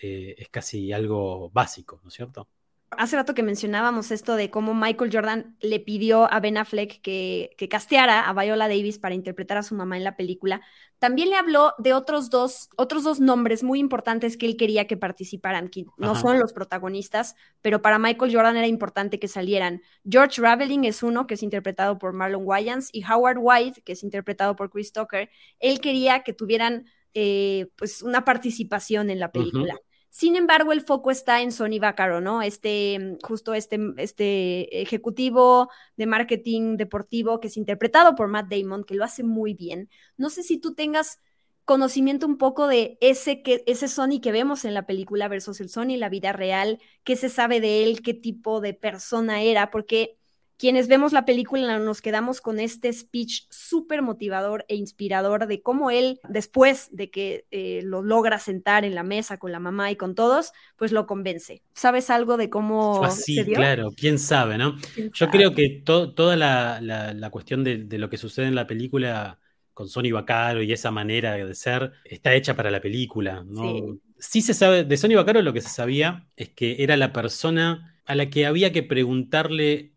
[0.00, 2.48] eh, es casi algo básico, ¿no es cierto?
[2.90, 7.50] Hace rato que mencionábamos esto de cómo Michael Jordan le pidió a Ben Affleck que,
[7.58, 10.62] que casteara a Viola Davis para interpretar a su mamá en la película.
[10.98, 14.96] También le habló de otros dos, otros dos nombres muy importantes que él quería que
[14.96, 19.82] participaran, que no son los protagonistas, pero para Michael Jordan era importante que salieran.
[20.08, 24.02] George Raveling es uno, que es interpretado por Marlon Wayans, y Howard White, que es
[24.02, 25.28] interpretado por Chris Tucker.
[25.60, 29.78] Él quería que tuvieran eh, pues una participación en la película.
[30.18, 32.42] Sin embargo, el foco está en Sony Vaccaro, ¿no?
[32.42, 38.50] Este, mm, justo este, mm, este ejecutivo de marketing deportivo que es interpretado por Matt
[38.52, 39.88] Damon, que lo hace muy bien.
[40.16, 41.20] No sé si tú tengas
[41.64, 45.68] conocimiento un poco de ese, que, ese Sony que vemos en la película versus el
[45.68, 50.17] Sony la vida real, qué se sabe de él, qué tipo de persona era, porque
[50.58, 55.90] quienes vemos la película nos quedamos con este speech súper motivador e inspirador de cómo
[55.90, 59.96] él, después de que eh, lo logra sentar en la mesa con la mamá y
[59.96, 61.62] con todos, pues lo convence.
[61.72, 63.04] ¿Sabes algo de cómo...
[63.04, 64.76] Así, claro, quién sabe, ¿no?
[65.14, 69.38] Yo creo que toda la, cuestión de, lo que sucede en la película
[69.72, 73.96] con Sony Bacaro y esa manera de ser está hecha para la película, ¿no?
[74.18, 77.96] sí se sabe, de Sony Bacaro lo que se sabía es que era la persona
[78.04, 79.92] a la que había que preguntarle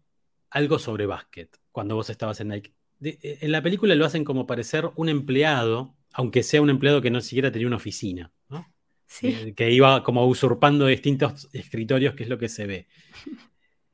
[0.51, 2.73] algo sobre básquet cuando vos estabas en Nike.
[3.01, 7.09] Eh, en la película lo hacen como parecer un empleado, aunque sea un empleado que
[7.09, 8.67] no siquiera tenía una oficina, ¿no?
[9.07, 9.27] Sí.
[9.27, 12.87] Eh, que iba como usurpando distintos escritorios, que es lo que se ve.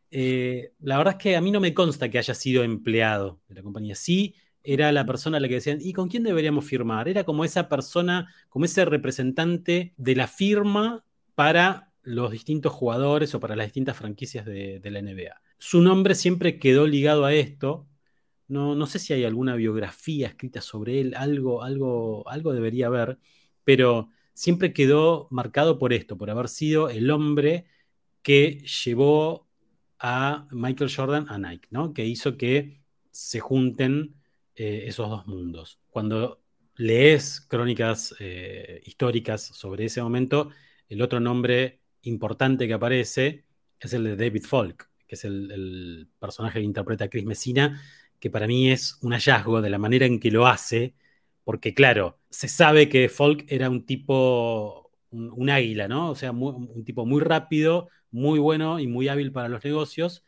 [0.09, 3.55] Eh, la verdad es que a mí no me consta que haya sido empleado de
[3.55, 3.93] la compañía.
[3.93, 7.09] Sí, era la persona a la que decían, ¿y con quién deberíamos firmar?
[7.09, 11.03] Era como esa persona, como ese representante de la firma
[11.35, 16.59] para los distintos jugadores o para las distintas franquicias de la NBA su nombre siempre
[16.59, 17.87] quedó ligado a esto.
[18.47, 23.19] No, no sé si hay alguna biografía escrita sobre él, algo, algo, algo debería haber,
[23.63, 27.65] pero siempre quedó marcado por esto, por haber sido el hombre
[28.21, 29.47] que llevó
[29.99, 31.93] a Michael Jordan a Nike, ¿no?
[31.93, 34.15] Que hizo que se junten
[34.55, 35.79] eh, esos dos mundos.
[35.89, 36.41] Cuando
[36.75, 40.51] lees crónicas eh, históricas sobre ese momento,
[40.87, 43.45] el otro nombre importante que aparece
[43.79, 47.81] es el de David Falk, que es el, personaje que interpreta Chris Messina,
[48.19, 50.95] que para mí es un hallazgo de la manera en que lo hace,
[51.43, 56.11] porque claro, se sabe que Folk era un tipo, un, águila, ¿no?
[56.11, 60.23] O sea, un tipo muy rápido, muy bueno y muy hábil para los negocios,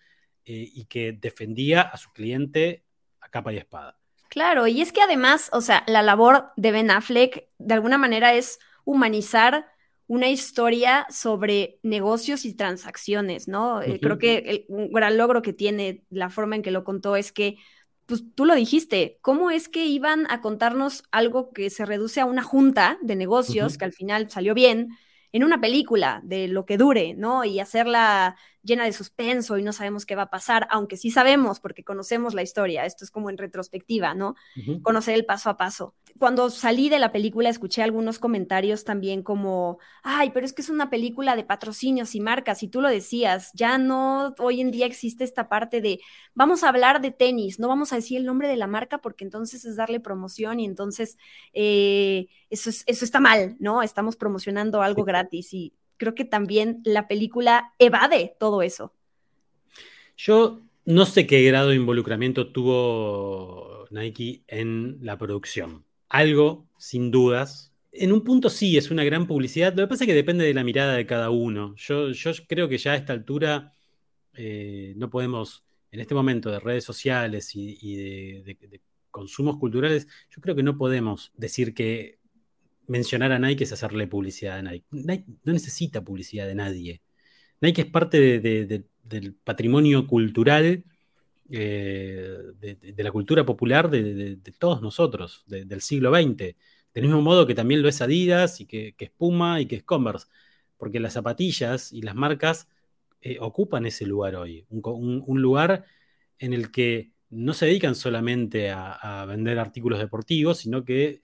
[0.46, 2.84] eh, y que defendía a su cliente
[3.22, 4.00] a capa y espada.
[4.30, 8.34] Claro, y es que además, o sea, la labor de Ben Affleck de alguna manera
[8.34, 9.68] es humanizar
[10.10, 13.84] una historia sobre negocios y transacciones, ¿no?
[13.84, 17.32] Eh, creo que un gran logro que tiene la forma en que lo contó es
[17.32, 17.58] que,
[18.08, 22.26] pues tú lo dijiste, ¿cómo es que iban a contarnos algo que se reduce a
[22.26, 24.98] una junta de negocios, que al final salió bien,
[25.32, 27.46] en una película de lo que dure, ¿no?
[27.46, 31.60] Y hacerla llena de suspenso y no sabemos qué va a pasar, aunque sí sabemos
[31.60, 34.36] porque conocemos la historia, esto es como en retrospectiva, ¿no?
[34.82, 35.96] Conocer el paso a paso.
[36.18, 40.70] Cuando salí de la película escuché algunos comentarios también como, ay, pero es que es
[40.70, 44.86] una película de patrocinios y marcas, y tú lo decías, ya no, hoy en día
[44.86, 46.00] existe esta parte de,
[46.34, 49.24] vamos a hablar de tenis, no vamos a decir el nombre de la marca porque
[49.24, 51.18] entonces es darle promoción y entonces
[51.54, 53.84] eh, eso, eso está mal, ¿no?
[53.84, 58.96] Estamos promocionando algo gratis y creo que también la película evade todo eso.
[60.18, 65.86] Yo no sé qué grado de involucramiento tuvo Nike en la producción.
[66.08, 67.76] Algo, sin dudas.
[67.92, 69.74] En un punto sí, es una gran publicidad.
[69.76, 71.76] Lo que pasa es que depende de la mirada de cada uno.
[71.78, 73.74] Yo, yo creo que ya a esta altura
[74.34, 78.82] eh, no podemos, en este momento de redes sociales y, de
[79.12, 82.19] consumos culturales, yo creo que no podemos decir que
[82.90, 84.86] mencionar a Nike es hacerle publicidad a Nike.
[84.92, 87.02] Nike no necesita publicidad de nadie.
[87.62, 90.84] Nike es parte del patrimonio cultural,
[91.52, 96.56] eh, de, la cultura popular de, todos nosotros, del siglo XX.
[96.94, 99.84] Del mismo modo que también lo es Adidas y que, es Puma y que es
[99.84, 100.28] Converse.
[100.78, 102.68] Porque las zapatillas y las marcas
[103.22, 104.66] eh, ocupan ese lugar hoy.
[104.70, 105.86] Un, lugar
[106.40, 111.22] en el que no se dedican solamente a, vender artículos deportivos, sino que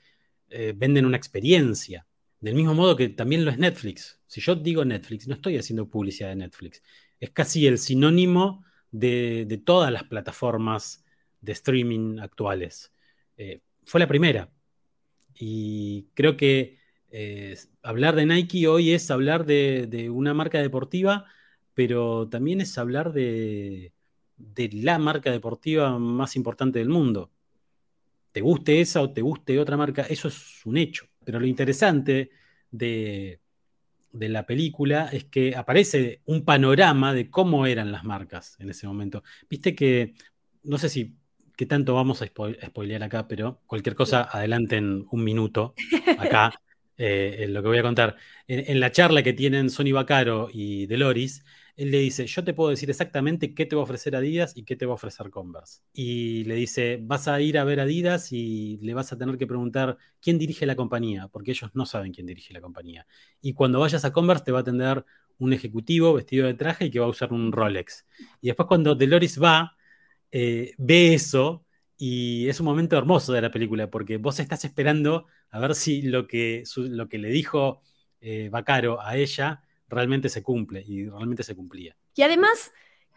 [0.49, 2.05] eh, venden una experiencia.
[2.39, 4.19] Del mismo modo que también lo es Netflix.
[4.27, 6.83] Si yo digo Netflix, no estoy haciendo publicidad de Netflix.
[7.19, 11.03] Es casi el sinónimo de, todas las plataformas
[11.41, 12.93] de streaming actuales.
[13.37, 14.51] Eh, fue la primera.
[15.33, 16.77] Y creo que
[17.11, 21.25] eh, hablar de Nike hoy es hablar de, una marca deportiva,
[21.73, 23.93] pero también es hablar de,
[24.37, 27.31] de la marca deportiva más importante del mundo.
[28.35, 31.07] Te guste esa o te guste otra marca, eso es un hecho.
[31.23, 32.31] Pero lo interesante
[32.69, 33.39] de,
[34.11, 39.23] la película es que aparece un panorama de cómo eran las marcas en ese momento.
[39.49, 40.15] Viste que,
[40.63, 41.15] no sé si
[41.55, 45.73] qué tanto vamos a spoilear acá, pero cualquier cosa, adelanten un minuto
[46.19, 46.59] acá
[46.97, 48.17] eh, en lo que voy a contar.
[48.49, 51.45] En, la charla que tienen Sony Bacaro y Deloris,
[51.77, 54.63] él le dice, yo te puedo decir exactamente qué te va a ofrecer Adidas y
[54.63, 55.81] qué te va a ofrecer Converse.
[55.93, 59.45] Y le dice, vas a ir a ver Adidas y le vas a tener que
[59.45, 63.05] preguntar quién dirige la compañía, porque ellos no saben quién dirige la compañía.
[63.41, 65.03] Y cuando vayas a Converse te va a atender
[65.37, 68.05] un ejecutivo vestido de traje y que va a usar un Rolex.
[68.39, 69.75] Y después cuando Deloris va,
[70.31, 71.65] eh, ve eso
[71.97, 76.01] y es un momento hermoso de la película, porque vos estás esperando a ver si
[76.03, 77.81] lo que, lo que le dijo
[78.21, 79.61] eh, Bacaro a ella
[79.95, 81.95] realmente se cumple y realmente se cumplía.
[82.15, 82.73] Y además,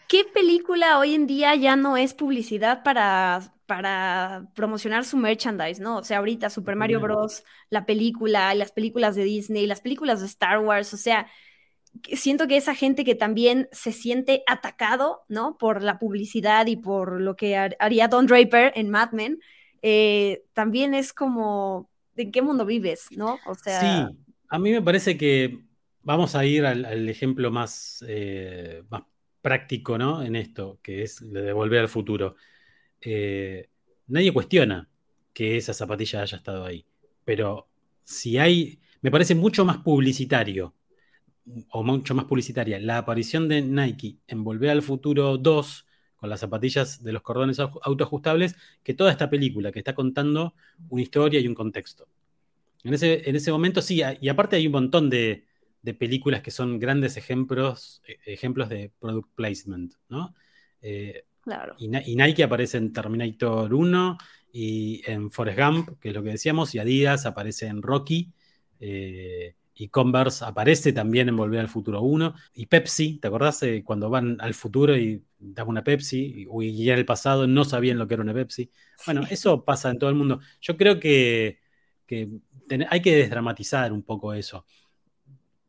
[0.06, 5.98] ¿qué película hoy en día ya no es publicidad para, para promocionar su merchandise, ¿no?
[5.98, 10.26] O sea, ahorita Super Mario Bros., la película, las películas de Disney, las películas de
[10.26, 11.26] Star Wars, o sea,
[12.12, 15.58] siento que esa gente que también se siente atacado, ¿no?
[15.58, 19.40] Por la publicidad y por lo que haría Don Draper en Mad Men,
[19.82, 23.40] eh, también es como, ¿en qué mundo vives, no?
[23.46, 23.80] O sea...
[23.80, 24.16] Sí,
[24.48, 25.67] a mí me parece que
[26.08, 29.02] vamos a ir al, ejemplo más, eh, más
[29.42, 30.22] práctico, ¿no?
[30.22, 32.34] En esto, que es de volver al futuro.
[32.98, 33.68] Eh,
[34.06, 34.88] nadie cuestiona
[35.34, 36.86] que esa zapatilla haya estado ahí,
[37.26, 37.68] pero
[38.04, 40.74] si hay, me parece mucho más publicitario
[41.72, 46.40] o mucho más publicitaria, la aparición de Nike en Volver al Futuro 2 con las
[46.40, 50.54] zapatillas de los cordones autoajustables que toda esta película que está contando
[50.88, 52.08] una historia y un contexto.
[52.82, 55.47] En ese, en ese momento sí, y aparte hay un montón de,
[55.94, 60.34] películas que son grandes ejemplos, e, ejemplos de product placement, ¿no?
[60.82, 61.74] Eh, claro.
[61.78, 64.18] Y, Nike aparece en Terminator 1
[64.52, 68.32] y en Forrest Gump, que es lo que decíamos, y Adidas aparece en Rocky.
[68.80, 72.34] Eh, y Converse aparece también en Volver al Futuro 1.
[72.54, 76.48] Y Pepsi, ¿te acordás cuando van al futuro y dan una Pepsi?
[76.50, 78.72] Y, ya en el pasado no sabían lo que era una Pepsi.
[79.06, 80.40] Bueno, eso pasa en todo el mundo.
[80.60, 81.60] Yo creo que,
[82.90, 84.66] hay que desdramatizar un poco eso.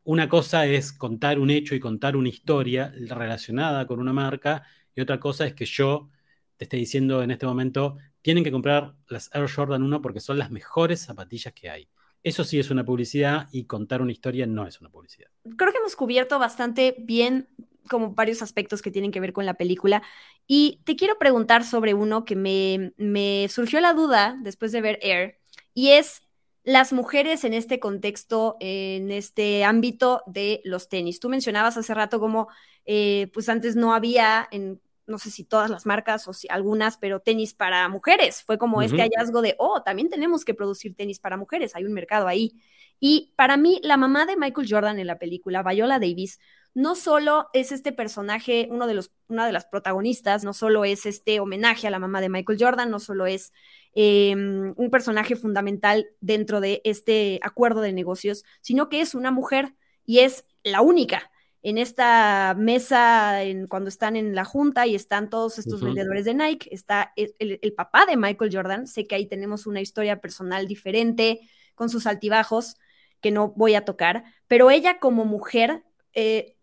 [0.04, 5.00] Una cosa es contar un hecho y contar una historia relacionada con una marca, y
[5.00, 6.08] otra cosa es que yo
[6.56, 10.38] te esté diciendo en este momento, tienen que comprar las Air Jordan 1 porque son
[10.38, 11.88] las mejores zapatillas que hay.
[12.22, 15.30] Eso sí es una publicidad y contar una historia no es una publicidad.
[15.56, 17.48] Creo que hemos cubierto bastante bien
[17.88, 20.02] como varios aspectos que tienen que ver con la película.
[20.46, 24.98] Y te quiero preguntar sobre uno que me, me surgió la duda después de ver
[25.02, 25.40] Air,
[25.72, 26.22] y es
[26.62, 31.20] las mujeres en este contexto, en este ámbito de los tenis.
[31.20, 32.48] Tú mencionabas hace rato como,
[32.84, 36.96] eh, pues antes no había en no sé si todas las marcas o si algunas,
[36.96, 38.42] pero tenis para mujeres.
[38.42, 41.92] Fue como este hallazgo de, oh, también tenemos que producir tenis para mujeres, hay un
[41.92, 42.54] mercado ahí.
[42.98, 46.38] Y para mí, la mamá de Michael Jordan en la película, Viola Davis,
[46.72, 51.04] no solo es este personaje, uno de los, una de las protagonistas, no solo es
[51.04, 53.52] este homenaje a la mamá de Michael Jordan, no solo es
[53.94, 59.74] em, un personaje fundamental dentro de este acuerdo de negocios, sino que es una mujer
[60.04, 61.30] y es la única
[61.62, 66.34] en esta mesa, en, cuando están en la junta y están todos estos vendedores de
[66.34, 71.40] Nike, está el, papá de Michael Jordan, sé que ahí tenemos una historia personal diferente,
[71.74, 72.76] con sus altibajos,
[73.20, 75.84] que no voy a tocar, pero ella como mujer
[76.14, 76.56] eh,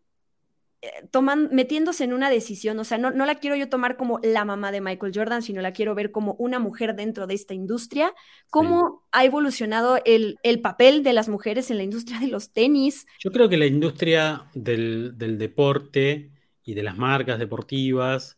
[1.11, 4.45] toman, metiéndose en una decisión, o sea, no, no, la quiero yo tomar como la
[4.45, 8.13] mamá de Michael Jordan, sino la quiero ver como una mujer dentro de esta industria,
[8.49, 13.05] cómo ha evolucionado el, papel de las mujeres en la industria de los tenis.
[13.19, 16.31] Yo creo que la industria del, deporte
[16.63, 18.38] y de las marcas deportivas,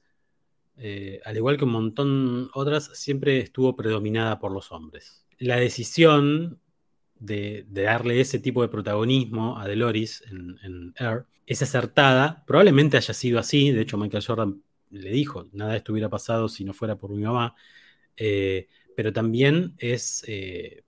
[0.77, 5.25] eh, al igual que un montón otras, siempre estuvo predominada por los hombres.
[5.37, 6.59] La decisión
[7.19, 12.43] de, darle ese tipo de protagonismo a Deloris en, en Air es acertada.
[12.45, 13.71] Probablemente haya sido así.
[13.71, 14.61] De hecho, Michael Jordan
[14.91, 17.55] le dijo, nada de esto hubiera pasado si no fuera por mi mamá.
[18.15, 20.83] Eh, pero también es eh,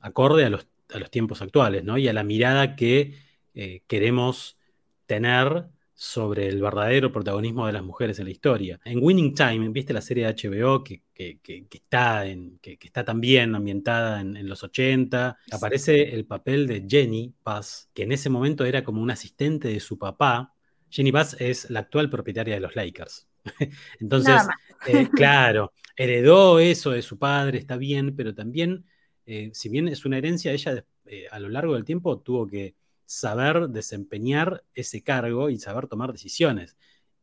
[0.00, 0.66] acorde a los,
[1.10, 1.98] tiempos actuales, ¿no?
[1.98, 3.16] Y a la mirada que
[3.54, 4.56] eh, queremos
[5.04, 8.80] tener sobre el verdadero protagonismo de las mujeres en la historia.
[8.84, 14.20] En Winning Time, ¿viste la serie de HBO que, está, en, que, está también ambientada
[14.20, 15.38] en, los 80?
[15.52, 19.80] Aparece el papel de Jenny Paz, que en ese momento era como un asistente de
[19.80, 20.54] su papá.
[20.90, 23.28] Jenny Paz es la actual propietaria de los Lakers.
[24.00, 24.42] Entonces,
[24.86, 28.84] eh, claro, heredó eso de su padre, está bien, pero también,
[29.24, 32.74] eh, si bien es una herencia, ella eh, a lo largo del tiempo tuvo que
[33.04, 36.76] saber desempeñar ese cargo y saber tomar decisiones.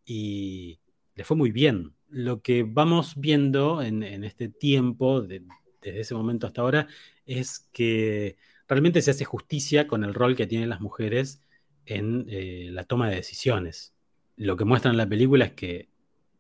[0.06, 0.80] Y
[1.16, 1.94] le fue muy bien.
[2.14, 6.88] Lo que vamos viendo en, este tiempo, desde ese momento hasta ahora,
[7.26, 8.38] es que
[8.68, 11.42] realmente se hace justicia con el rol que tienen las mujeres
[11.86, 13.94] en eh, la toma de decisiones.
[14.36, 15.90] Lo que muestra en la película es que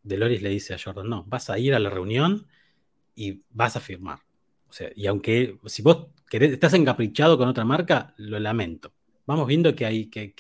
[0.03, 2.47] Deloris le dice a Jordan, no, vas a ir a la reunión
[3.15, 4.19] y vas a firmar.
[4.69, 8.93] O sea, y aunque si vos estás encaprichado con otra marca, lo lamento
[9.25, 10.33] vamos viendo que hay que,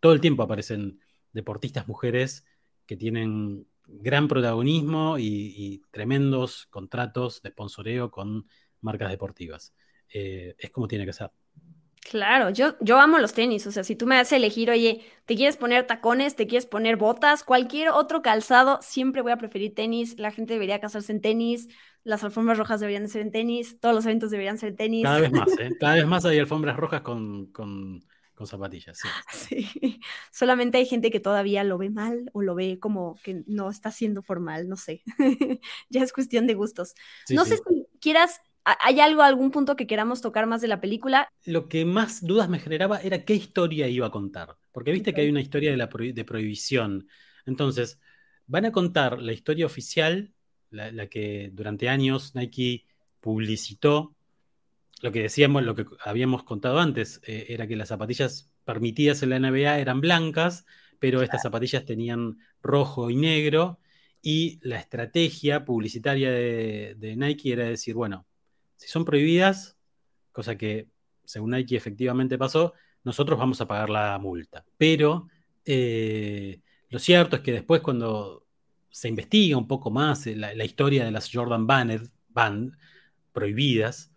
[0.00, 1.00] todo el tiempo aparecen
[1.32, 2.44] deportistas mujeres
[2.86, 8.46] que tienen gran protagonismo y, tremendos contratos de sponsoreo con
[8.80, 9.74] marcas deportivas.
[10.12, 11.30] Eh, es como tiene que ser.
[12.10, 15.36] Claro, yo, yo amo los tenis, o sea, si tú me haces elegir, oye, ¿te
[15.36, 16.34] quieres poner tacones?
[16.34, 17.44] ¿Te quieres poner botas?
[17.44, 21.68] Cualquier otro calzado, siempre voy a preferir tenis, la gente debería casarse en tenis,
[22.02, 25.04] las alfombras rojas deberían ser en tenis, todos los eventos deberían ser en tenis.
[25.04, 25.70] Cada vez más, ¿eh?
[25.78, 27.52] Cada vez más hay alfombras rojas con
[28.46, 29.08] zapatillas, sí.
[29.72, 30.00] sí.
[30.30, 33.90] Solamente hay gente que todavía lo ve mal o lo ve como que no está
[33.90, 35.02] siendo formal, no sé.
[35.90, 36.94] ya es cuestión de gustos.
[37.30, 41.28] no sé si quieras, ¿hay algo, algún punto que queramos tocar más de la película?
[41.44, 44.56] Lo que más dudas me generaba era qué historia iba a contar.
[44.72, 47.08] Porque viste que hay una historia de, la de prohibición.
[47.46, 48.00] Entonces,
[48.46, 50.32] van a contar la historia oficial,
[50.70, 52.86] la que durante años Nike
[53.20, 54.16] publicitó
[55.02, 59.30] lo que decíamos, lo que habíamos contado antes, eh, era que las zapatillas permitidas en
[59.30, 60.64] la NBA eran blancas,
[61.00, 63.80] pero estas zapatillas tenían rojo y negro,
[64.22, 68.24] y la estrategia publicitaria de, Nike era decir, bueno,
[68.76, 69.76] si son prohibidas,
[70.30, 70.88] cosa que
[71.24, 72.72] según Nike efectivamente pasó,
[73.02, 74.64] nosotros vamos a pagar la multa.
[74.78, 75.26] Pero
[75.64, 78.46] eh, lo cierto es que después cuando
[78.88, 82.76] se investiga un poco más eh, la, la historia de las Jordan Banned, Band
[83.32, 84.11] prohibidas,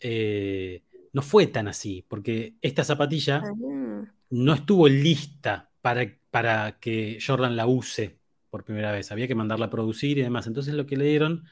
[0.00, 0.82] eh,
[1.12, 4.04] no fue tan así, porque esta zapatilla ah.
[4.30, 8.18] no estuvo lista para, para que Jordan la use
[8.50, 9.12] por primera vez.
[9.12, 10.46] Había que mandarla a producir y demás.
[10.46, 11.44] Entonces lo que le dieron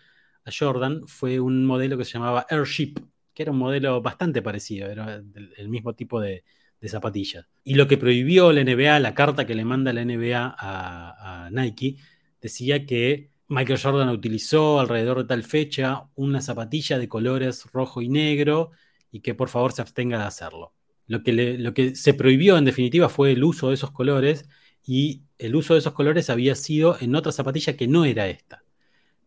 [0.44, 2.94] a Jordan fue un modelo que se llamaba Airship,
[3.32, 6.44] que era un modelo bastante parecido, era el, mismo tipo de,
[6.80, 7.48] de zapatilla.
[7.64, 11.96] Y lo que prohibió la NBA, la carta que le manda la NBA a Nike,
[12.40, 18.08] decía que Michael Jordan utilizó alrededor de tal fecha una zapatilla de colores rojo y
[18.08, 18.72] negro
[19.10, 20.74] y que por favor se abstenga de hacerlo.
[21.06, 24.48] Lo que, lo que se prohibió en definitiva fue el uso de esos colores
[24.84, 28.64] y el uso de esos colores había sido en otra zapatilla que no era esta.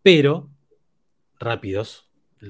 [0.03, 0.49] Pero,
[1.39, 2.09] rápidos,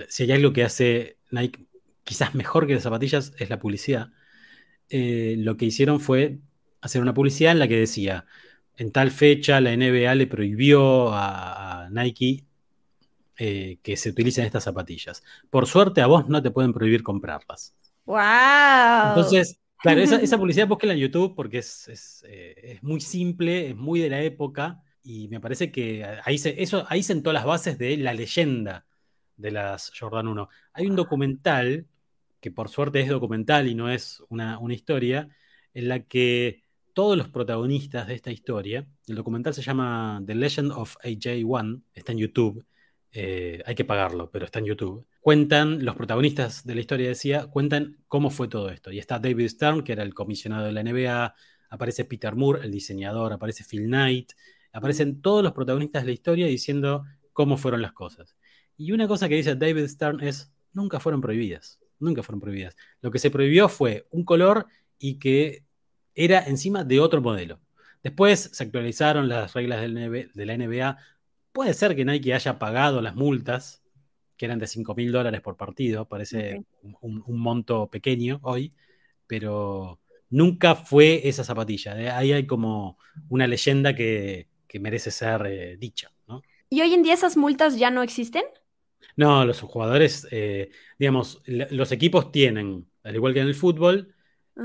[0.10, 1.68] si hay algo que hace Nike
[2.08, 4.12] quizás mejor que las zapatillas es la publicidad.
[4.90, 6.40] Eh, lo que hicieron fue
[6.80, 8.26] hacer una publicidad en la que decía,
[8.78, 12.46] en tal fecha la NBA le prohibió a, Nike
[13.38, 15.24] eh, que se utilicen estas zapatillas.
[15.50, 17.76] Por suerte a vos no te pueden prohibir comprarlas.
[18.06, 19.10] ¡Wow!
[19.10, 24.00] Entonces, claro, esa, publicidad búsquela en YouTube porque es, eh, es, muy simple, es muy
[24.00, 27.98] de la época y me parece que ahí, se, eso, ahí sentó las bases de
[27.98, 28.86] la leyenda
[29.38, 30.50] de las Jordan 1.
[30.74, 31.88] Hay un documental,
[32.40, 35.30] que por suerte es documental y no es una, una historia,
[35.74, 36.67] en la que
[36.98, 38.88] todos los protagonistas de esta historia.
[39.06, 42.66] El documental se llama The Legend of AJ1, está en YouTube.
[43.12, 45.06] Eh, hay que pagarlo, pero está en YouTube.
[45.22, 48.92] Cuentan, los protagonistas de la historia decía, cuentan cómo fue todo esto.
[48.92, 51.36] Y está David Stern, que era el comisionado de la NBA,
[51.70, 54.32] aparece Peter Moore, el diseñador, aparece Phil Knight,
[54.74, 58.36] aparecen todos los protagonistas de la historia diciendo cómo fueron las cosas.
[58.76, 62.76] Y una cosa que dice David Stern es, nunca fueron prohibidas, nunca fueron prohibidas.
[63.02, 64.66] Lo que se prohibió fue un color
[64.98, 65.67] y que
[66.18, 67.60] era encima de otro modelo.
[68.04, 70.98] Después se actualizaron las reglas de la NBA.
[71.52, 73.84] Puede ser que Nike haya pagado las multas,
[74.36, 76.64] que eran de 5 mil dólares por partido, parece
[77.02, 78.74] un, monto pequeño hoy,
[79.28, 80.00] pero
[80.30, 82.18] nunca fue esa zapatilla.
[82.18, 82.98] Ahí hay como
[83.30, 84.48] una leyenda que,
[84.80, 86.12] merece ser eh, dicha.
[86.70, 88.44] ¿Y hoy en día esas multas ya no existen?
[89.16, 94.14] No, los jugadores, eh, digamos, los equipos tienen, al igual que en el fútbol.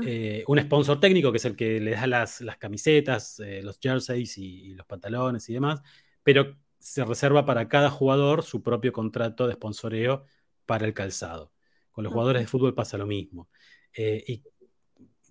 [0.05, 4.37] Eh, un sponsor técnico que es el que le da las, camisetas, eh, los jerseys
[4.37, 5.81] y, los pantalones y demás,
[6.23, 10.25] pero se reserva para cada jugador su propio contrato de sponsoreo
[10.65, 11.51] para el calzado.
[11.91, 13.49] Con los jugadores de fútbol pasa lo mismo.
[13.95, 14.43] y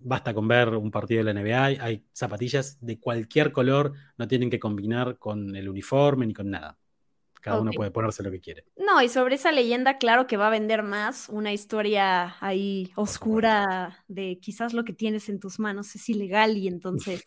[0.05, 4.51] basta con ver un partido de la NBA, hay zapatillas de cualquier color, no tienen
[4.51, 6.79] que combinar con el uniforme ni con nada.
[7.43, 8.65] Cada uno puede ponerse lo que quiere.
[8.77, 14.05] No, y sobre esa leyenda, claro que va a vender más una historia ahí oscura
[14.07, 17.25] de quizás lo que tienes en tus manos es ilegal y entonces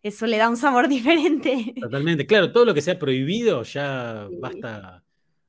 [0.00, 1.74] eso le da un sabor diferente.
[1.80, 5.02] Totalmente, claro, todo lo que sea prohibido ya basta,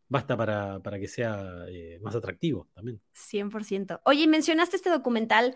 [0.07, 2.99] basta para, que sea eh, más atractivo también.
[3.13, 4.01] 100%.
[4.05, 5.55] Oye, mencionaste este documental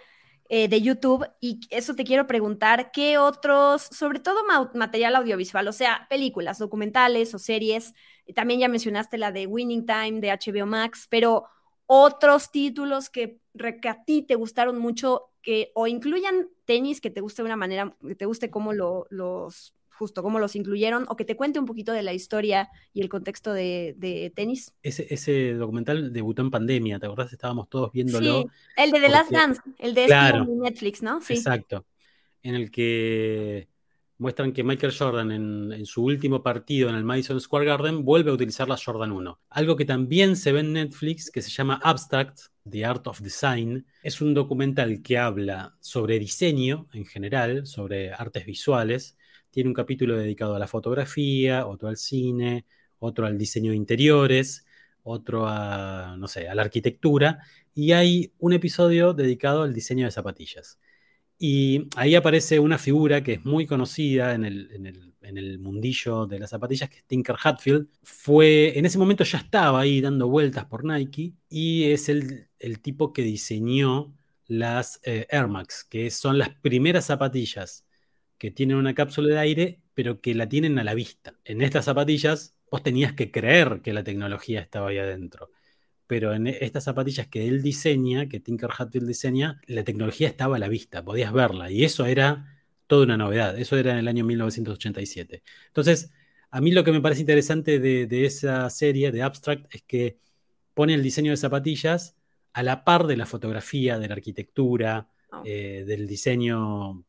[0.55, 4.43] eh, de YouTube y eso te quiero preguntar, ¿qué otros, sobre todo
[4.75, 7.95] material audiovisual, o sea, películas, documentales o series?
[8.35, 11.45] También ya mencionaste la de Winning Time de HBO Max, pero
[11.87, 13.39] otros títulos que,
[13.89, 17.97] a ti te gustaron mucho que o incluyan tenis que te guste de una manera,
[18.07, 21.65] que te guste cómo lo, los justo cómo los incluyeron, o que te cuente un
[21.65, 24.73] poquito de la historia y el contexto de, tenis.
[24.81, 27.31] Ese, documental debutó en pandemia, ¿te acordás?
[27.31, 28.43] Estábamos todos viéndolo.
[28.43, 30.07] Sí, el de The Last Dance, el de
[30.61, 31.21] Netflix, ¿no?
[31.21, 31.33] Sí.
[31.33, 31.85] Exacto.
[32.41, 33.67] En el que
[34.17, 38.33] muestran que Michael Jordan en, su último partido en el Madison Square Garden vuelve a
[38.33, 39.39] utilizar la Jordan 1.
[39.49, 42.39] Algo que también se ve en Netflix, que se llama Abstract,
[42.69, 48.45] The Art of Design, es un documental que habla sobre diseño en general, sobre artes
[48.45, 49.17] visuales,
[49.53, 52.65] tiene un capítulo dedicado a la fotografía, otro al cine,
[52.97, 54.65] otro al diseño de interiores,
[55.03, 57.39] otro a, no sé, a la arquitectura,
[57.75, 60.79] y hay un episodio dedicado al diseño de zapatillas.
[61.37, 66.89] Y ahí aparece una figura que es muy conocida en el, mundillo de las zapatillas,
[66.89, 67.87] que es Tinker Hatfield.
[68.01, 72.47] Fue, en ese momento ya estaba ahí dando vueltas por Nike y es el,
[72.81, 74.15] tipo que diseñó
[74.47, 77.85] las eh, Air Max, que son las primeras zapatillas
[78.43, 81.39] que tienen una cápsula de aire, pero que la tienen a la vista.
[81.45, 85.49] En estas zapatillas vos tenías que creer que la tecnología estaba ahí adentro.
[86.07, 90.59] Pero en estas zapatillas que él diseña, que Tinker Hatfield diseña, la tecnología estaba a
[90.59, 91.71] la vista, podías verla.
[91.71, 93.57] Y eso era toda una novedad.
[93.57, 95.41] Eso era en el año 1987.
[95.67, 96.11] Entonces,
[96.51, 100.17] a mí lo que me parece interesante de, de esa serie, de Abstract, es que
[100.73, 102.17] pone el diseño de zapatillas
[102.51, 105.12] a la par de la fotografía, de la arquitectura,
[105.43, 107.03] eh, del diseño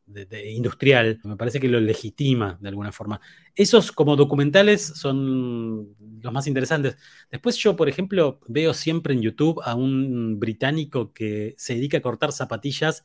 [0.47, 1.19] industrial.
[1.23, 3.19] Me parece que lo legitima de alguna forma.
[3.53, 6.97] Esos como documentales son los más interesantes.
[7.31, 12.01] Después yo, por ejemplo, veo siempre en YouTube a un británico que se dedica a
[12.01, 13.03] cortar zapatillas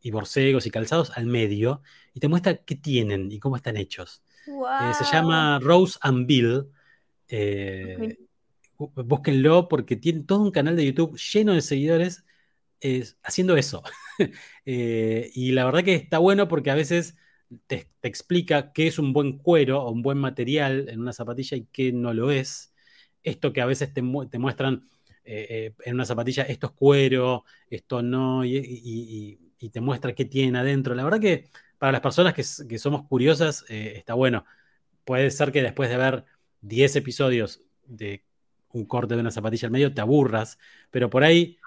[0.00, 4.22] y borcegos y calzados al medio y te muestra qué tienen y cómo están hechos.
[4.46, 6.66] Eh, se llama Rose and Bill.
[7.28, 8.18] Eh,
[8.76, 12.24] búsquenlo porque tiene todo un canal de YouTube lleno de seguidores
[13.22, 13.82] haciendo eso.
[14.64, 17.16] Eh, y la verdad que está bueno porque a veces
[17.66, 21.66] te, explica qué es un buen cuero o un buen material en una zapatilla y
[21.72, 22.72] qué no lo es.
[23.24, 24.88] Esto que a veces te, muestran
[25.24, 29.40] eh, eh, en una zapatilla, esto es cuero, esto no, y,
[29.72, 30.94] te muestra qué tiene adentro.
[30.94, 34.44] La verdad que para las personas que, que somos curiosas está bueno.
[35.04, 36.24] Puede ser que después de ver
[36.60, 38.24] 10 episodios de
[38.72, 40.58] un corte de una zapatilla al medio te aburras,
[40.90, 41.58] pero por ahí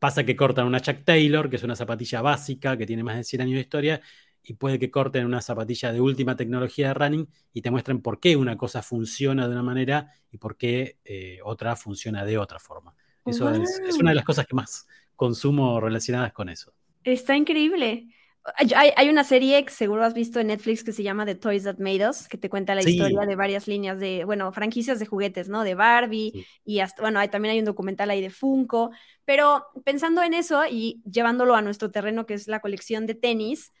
[0.00, 3.22] Pasa que cortan una Chuck Taylor, que es una zapatilla básica, que tiene más de
[3.22, 4.00] 100 años de historia,
[4.42, 8.18] y puede que corten una zapatilla de última tecnología de running y te muestren por
[8.18, 12.58] qué una cosa funciona de una manera y por qué eh, otra funciona de otra
[12.58, 12.94] forma.
[13.24, 16.72] Eso es, es, una de las cosas que más consumo relacionadas con eso.
[17.04, 18.08] Está increíble.
[18.56, 21.78] Hay, una serie que seguro has visto en Netflix que se llama The Toys That
[21.78, 25.50] Made Us, que te cuenta la historia de varias líneas de, bueno, franquicias de juguetes,
[25.50, 25.62] ¿no?
[25.62, 28.92] De Barbie y hasta, bueno, hay, también hay un documental ahí de Funko,
[29.26, 33.72] pero pensando en eso y llevándolo a nuestro terreno que es la colección de tenis,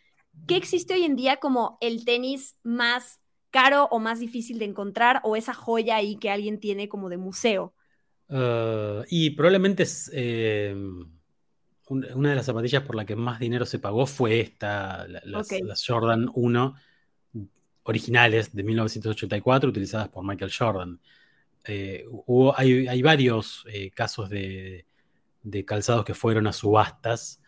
[0.46, 5.20] ¿qué existe hoy en día como el tenis más caro o más difícil de encontrar
[5.24, 7.72] o esa joya ahí que alguien tiene como de museo?
[8.28, 10.10] Ah, y probablemente es...
[10.12, 10.74] Eh,
[11.90, 16.30] una de las zapatillas por la que más dinero se pagó fue esta, las, Jordan
[16.32, 16.74] 1
[17.82, 21.00] originales de 1984 utilizadas por Michael Jordan.
[21.66, 22.06] Eh,
[22.56, 24.86] hay, varios eh, casos de,
[25.66, 27.40] calzados que fueron a subastas.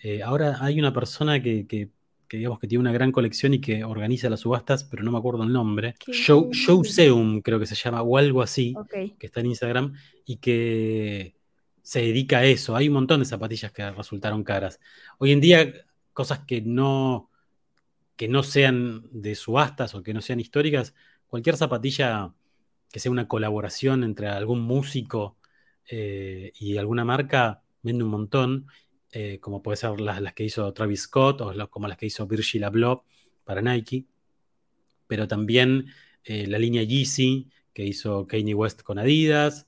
[0.00, 1.90] Eh, ahora hay una persona que,
[2.30, 5.42] digamos que tiene una gran colección y que organiza las subastas, pero no me acuerdo
[5.42, 5.96] el nombre.
[6.06, 8.74] Show, Showseum creo que se llama, o algo así,
[9.18, 9.94] que está en Instagram,
[10.24, 11.37] y que
[11.88, 12.76] se dedica a eso.
[12.76, 14.78] Hay un montón de zapatillas que resultaron caras.
[15.16, 15.72] Hoy en día,
[16.12, 17.30] cosas que no,
[18.14, 20.94] que no sean de subastas o que no sean históricas,
[21.28, 22.34] cualquier zapatilla
[22.92, 25.38] que sea una colaboración entre algún músico
[25.88, 28.66] eh, y alguna marca, vende un montón,
[29.10, 32.64] eh, como puede ser las, que hizo Travis Scott o como las que hizo Virgil
[32.64, 33.04] Abloh
[33.44, 34.04] para Nike,
[35.06, 35.86] pero también
[36.22, 39.66] eh, la línea Yeezy que hizo Kanye West con Adidas.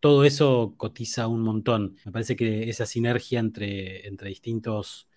[0.00, 1.96] Todo eso cotiza un montón.
[2.04, 5.08] Me parece que esa sinergia entre, entre distintos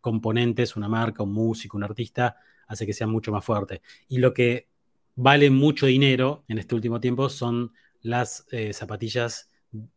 [0.00, 2.36] componentes, una marca, un músico, un artista,
[2.68, 3.82] hace que sea mucho más fuerte.
[4.08, 4.68] Y lo que
[5.14, 9.50] vale mucho dinero en este último tiempo son las eh, zapatillas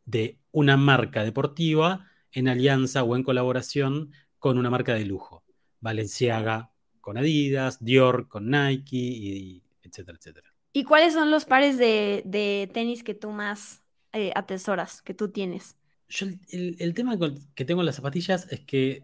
[0.06, 5.44] de una marca deportiva en alianza o en colaboración con una marca de lujo.
[5.80, 6.72] Valenciaga
[7.02, 10.54] con Adidas, Dior con Nike, etcétera, etcétera.
[10.74, 13.84] ¿Y cuáles son los pares de, tenis que tú más
[14.16, 15.76] eh, atesoras, que tú tienes?
[16.08, 17.18] Yo el, tema
[17.54, 19.04] que tengo en las zapatillas es que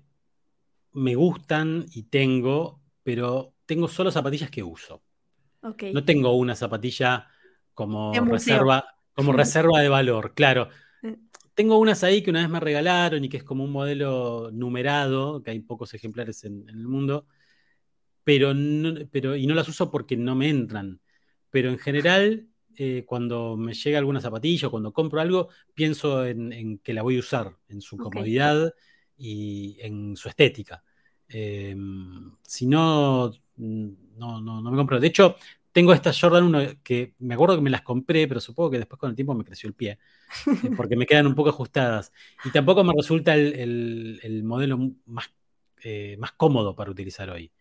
[0.94, 5.04] me gustan y tengo, pero tengo solo zapatillas que uso.
[5.62, 7.28] No tengo una zapatilla
[7.74, 10.70] como reserva, como reserva de valor, claro.
[11.02, 11.14] Mm.
[11.56, 15.44] Tengo unas ahí que una vez me regalaron y que es como un modelo numerado,
[15.44, 17.28] que hay pocos ejemplares en, el mundo,
[18.24, 18.54] pero,
[19.12, 21.02] pero y no las uso porque no me entran.
[21.50, 22.48] Pero en general,
[22.78, 27.18] eh, cuando me llega alguna zapatilla o cuando compro algo, pienso en, que la voy
[27.18, 28.74] a usar, en su comodidad
[29.18, 30.84] y en su estética.
[31.28, 35.00] Em, si no, no, no, no me compro.
[35.00, 35.36] De hecho,
[35.72, 39.00] tengo estas Jordan 1 que me acuerdo que me las compré, pero supongo que después
[39.00, 40.00] con el tiempo me creció el pie,
[40.64, 42.12] eh, porque me quedan un poco ajustadas.
[42.44, 45.32] Y tampoco me resulta el, modelo más,
[45.84, 47.52] eh, más cómodo para utilizar hoy.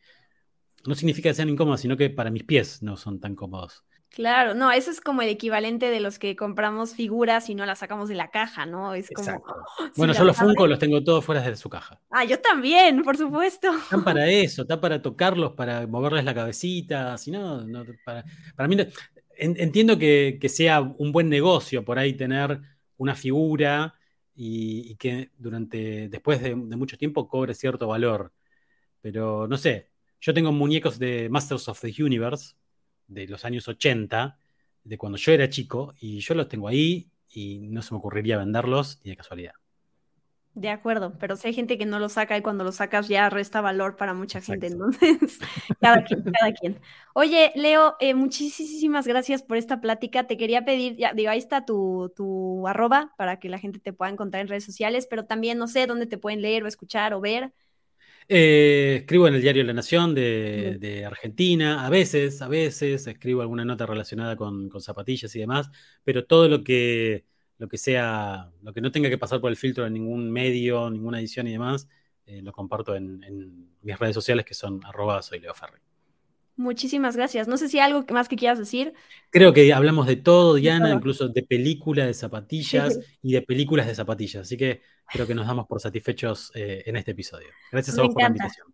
[0.87, 3.85] No significa que sean incómodas, sino que para mis pies no son tan cómodos.
[4.11, 7.79] Claro, no, eso es como el equivalente de los que compramos figuras y no las
[7.79, 8.93] sacamos de la caja, ¿no?
[8.93, 9.45] Es como.
[9.97, 12.01] bueno, yo los Funko los tengo todos fuera de su caja.
[12.11, 13.73] Ah, yo también, por supuesto.
[13.73, 17.65] Están para eso, están para tocarlos, para moverles la cabecita, si no,
[18.05, 18.25] para,
[18.57, 18.77] para, mí.
[19.37, 22.61] entiendo que, sea un buen negocio por ahí tener
[22.97, 23.95] una figura
[24.35, 28.33] y, que durante, después de, de mucho tiempo cobre cierto valor.
[29.01, 29.91] Pero no sé,
[30.21, 32.55] yo tengo muñecos de Masters of the Universe
[33.11, 34.39] de los años 80,
[34.85, 38.39] de cuando yo era chico, y yo los tengo ahí y no se me ocurriría
[38.39, 39.53] venderlos ni de casualidad.
[40.55, 43.31] De acuerdo, pero si hay gente que no lo saca y cuando lo sacas ya
[43.31, 45.39] resta valor para mucha gente, entonces
[45.81, 46.81] cada quien, cada quien.
[47.15, 50.27] Oye, Leo, eh, muchísimas gracias por esta plática.
[50.27, 53.93] Te quería pedir, ya digo, ahí está tu, tu arroba para que la gente te
[53.93, 57.15] pueda encontrar en redes sociales, pero también no sé dónde te pueden leer o escuchar
[57.15, 57.53] o ver.
[58.33, 63.65] Eh, escribo en el diario La Nación de, Argentina, a veces, a veces escribo alguna
[63.65, 65.69] nota relacionada con, zapatillas y demás,
[66.05, 67.27] pero todo lo que,
[67.59, 70.89] lo que sea, lo que no tenga que pasar por el filtro de ningún medio,
[70.91, 71.89] ninguna edición y demás,
[72.25, 73.21] eh, lo comparto en,
[73.83, 75.81] mis redes sociales que son arroba soy Leo Ferri.
[76.61, 77.49] Muchísimas gracias.
[77.49, 78.93] No sé si hay algo más que quieras decir.
[79.31, 83.95] Creo que hablamos de todo, Diana, incluso de películas de zapatillas y de películas de
[83.95, 84.43] zapatillas.
[84.43, 87.49] Así que creo que nos damos por satisfechos eh, en este episodio.
[87.73, 88.67] Gracias a vos por la invitación.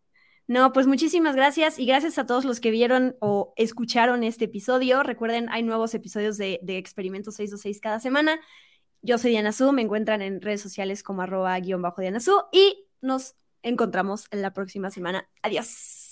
[0.48, 5.04] No, pues muchísimas gracias y gracias a todos los que vieron o escucharon este episodio.
[5.04, 8.40] Recuerden, hay nuevos episodios de, de Experimento 626 cada semana.
[9.00, 12.42] Yo soy Diana Su, me encuentran en redes sociales como arroba guion bajo Diana Su
[12.50, 15.28] y nos encontramos en la próxima semana.
[15.40, 16.05] Adiós.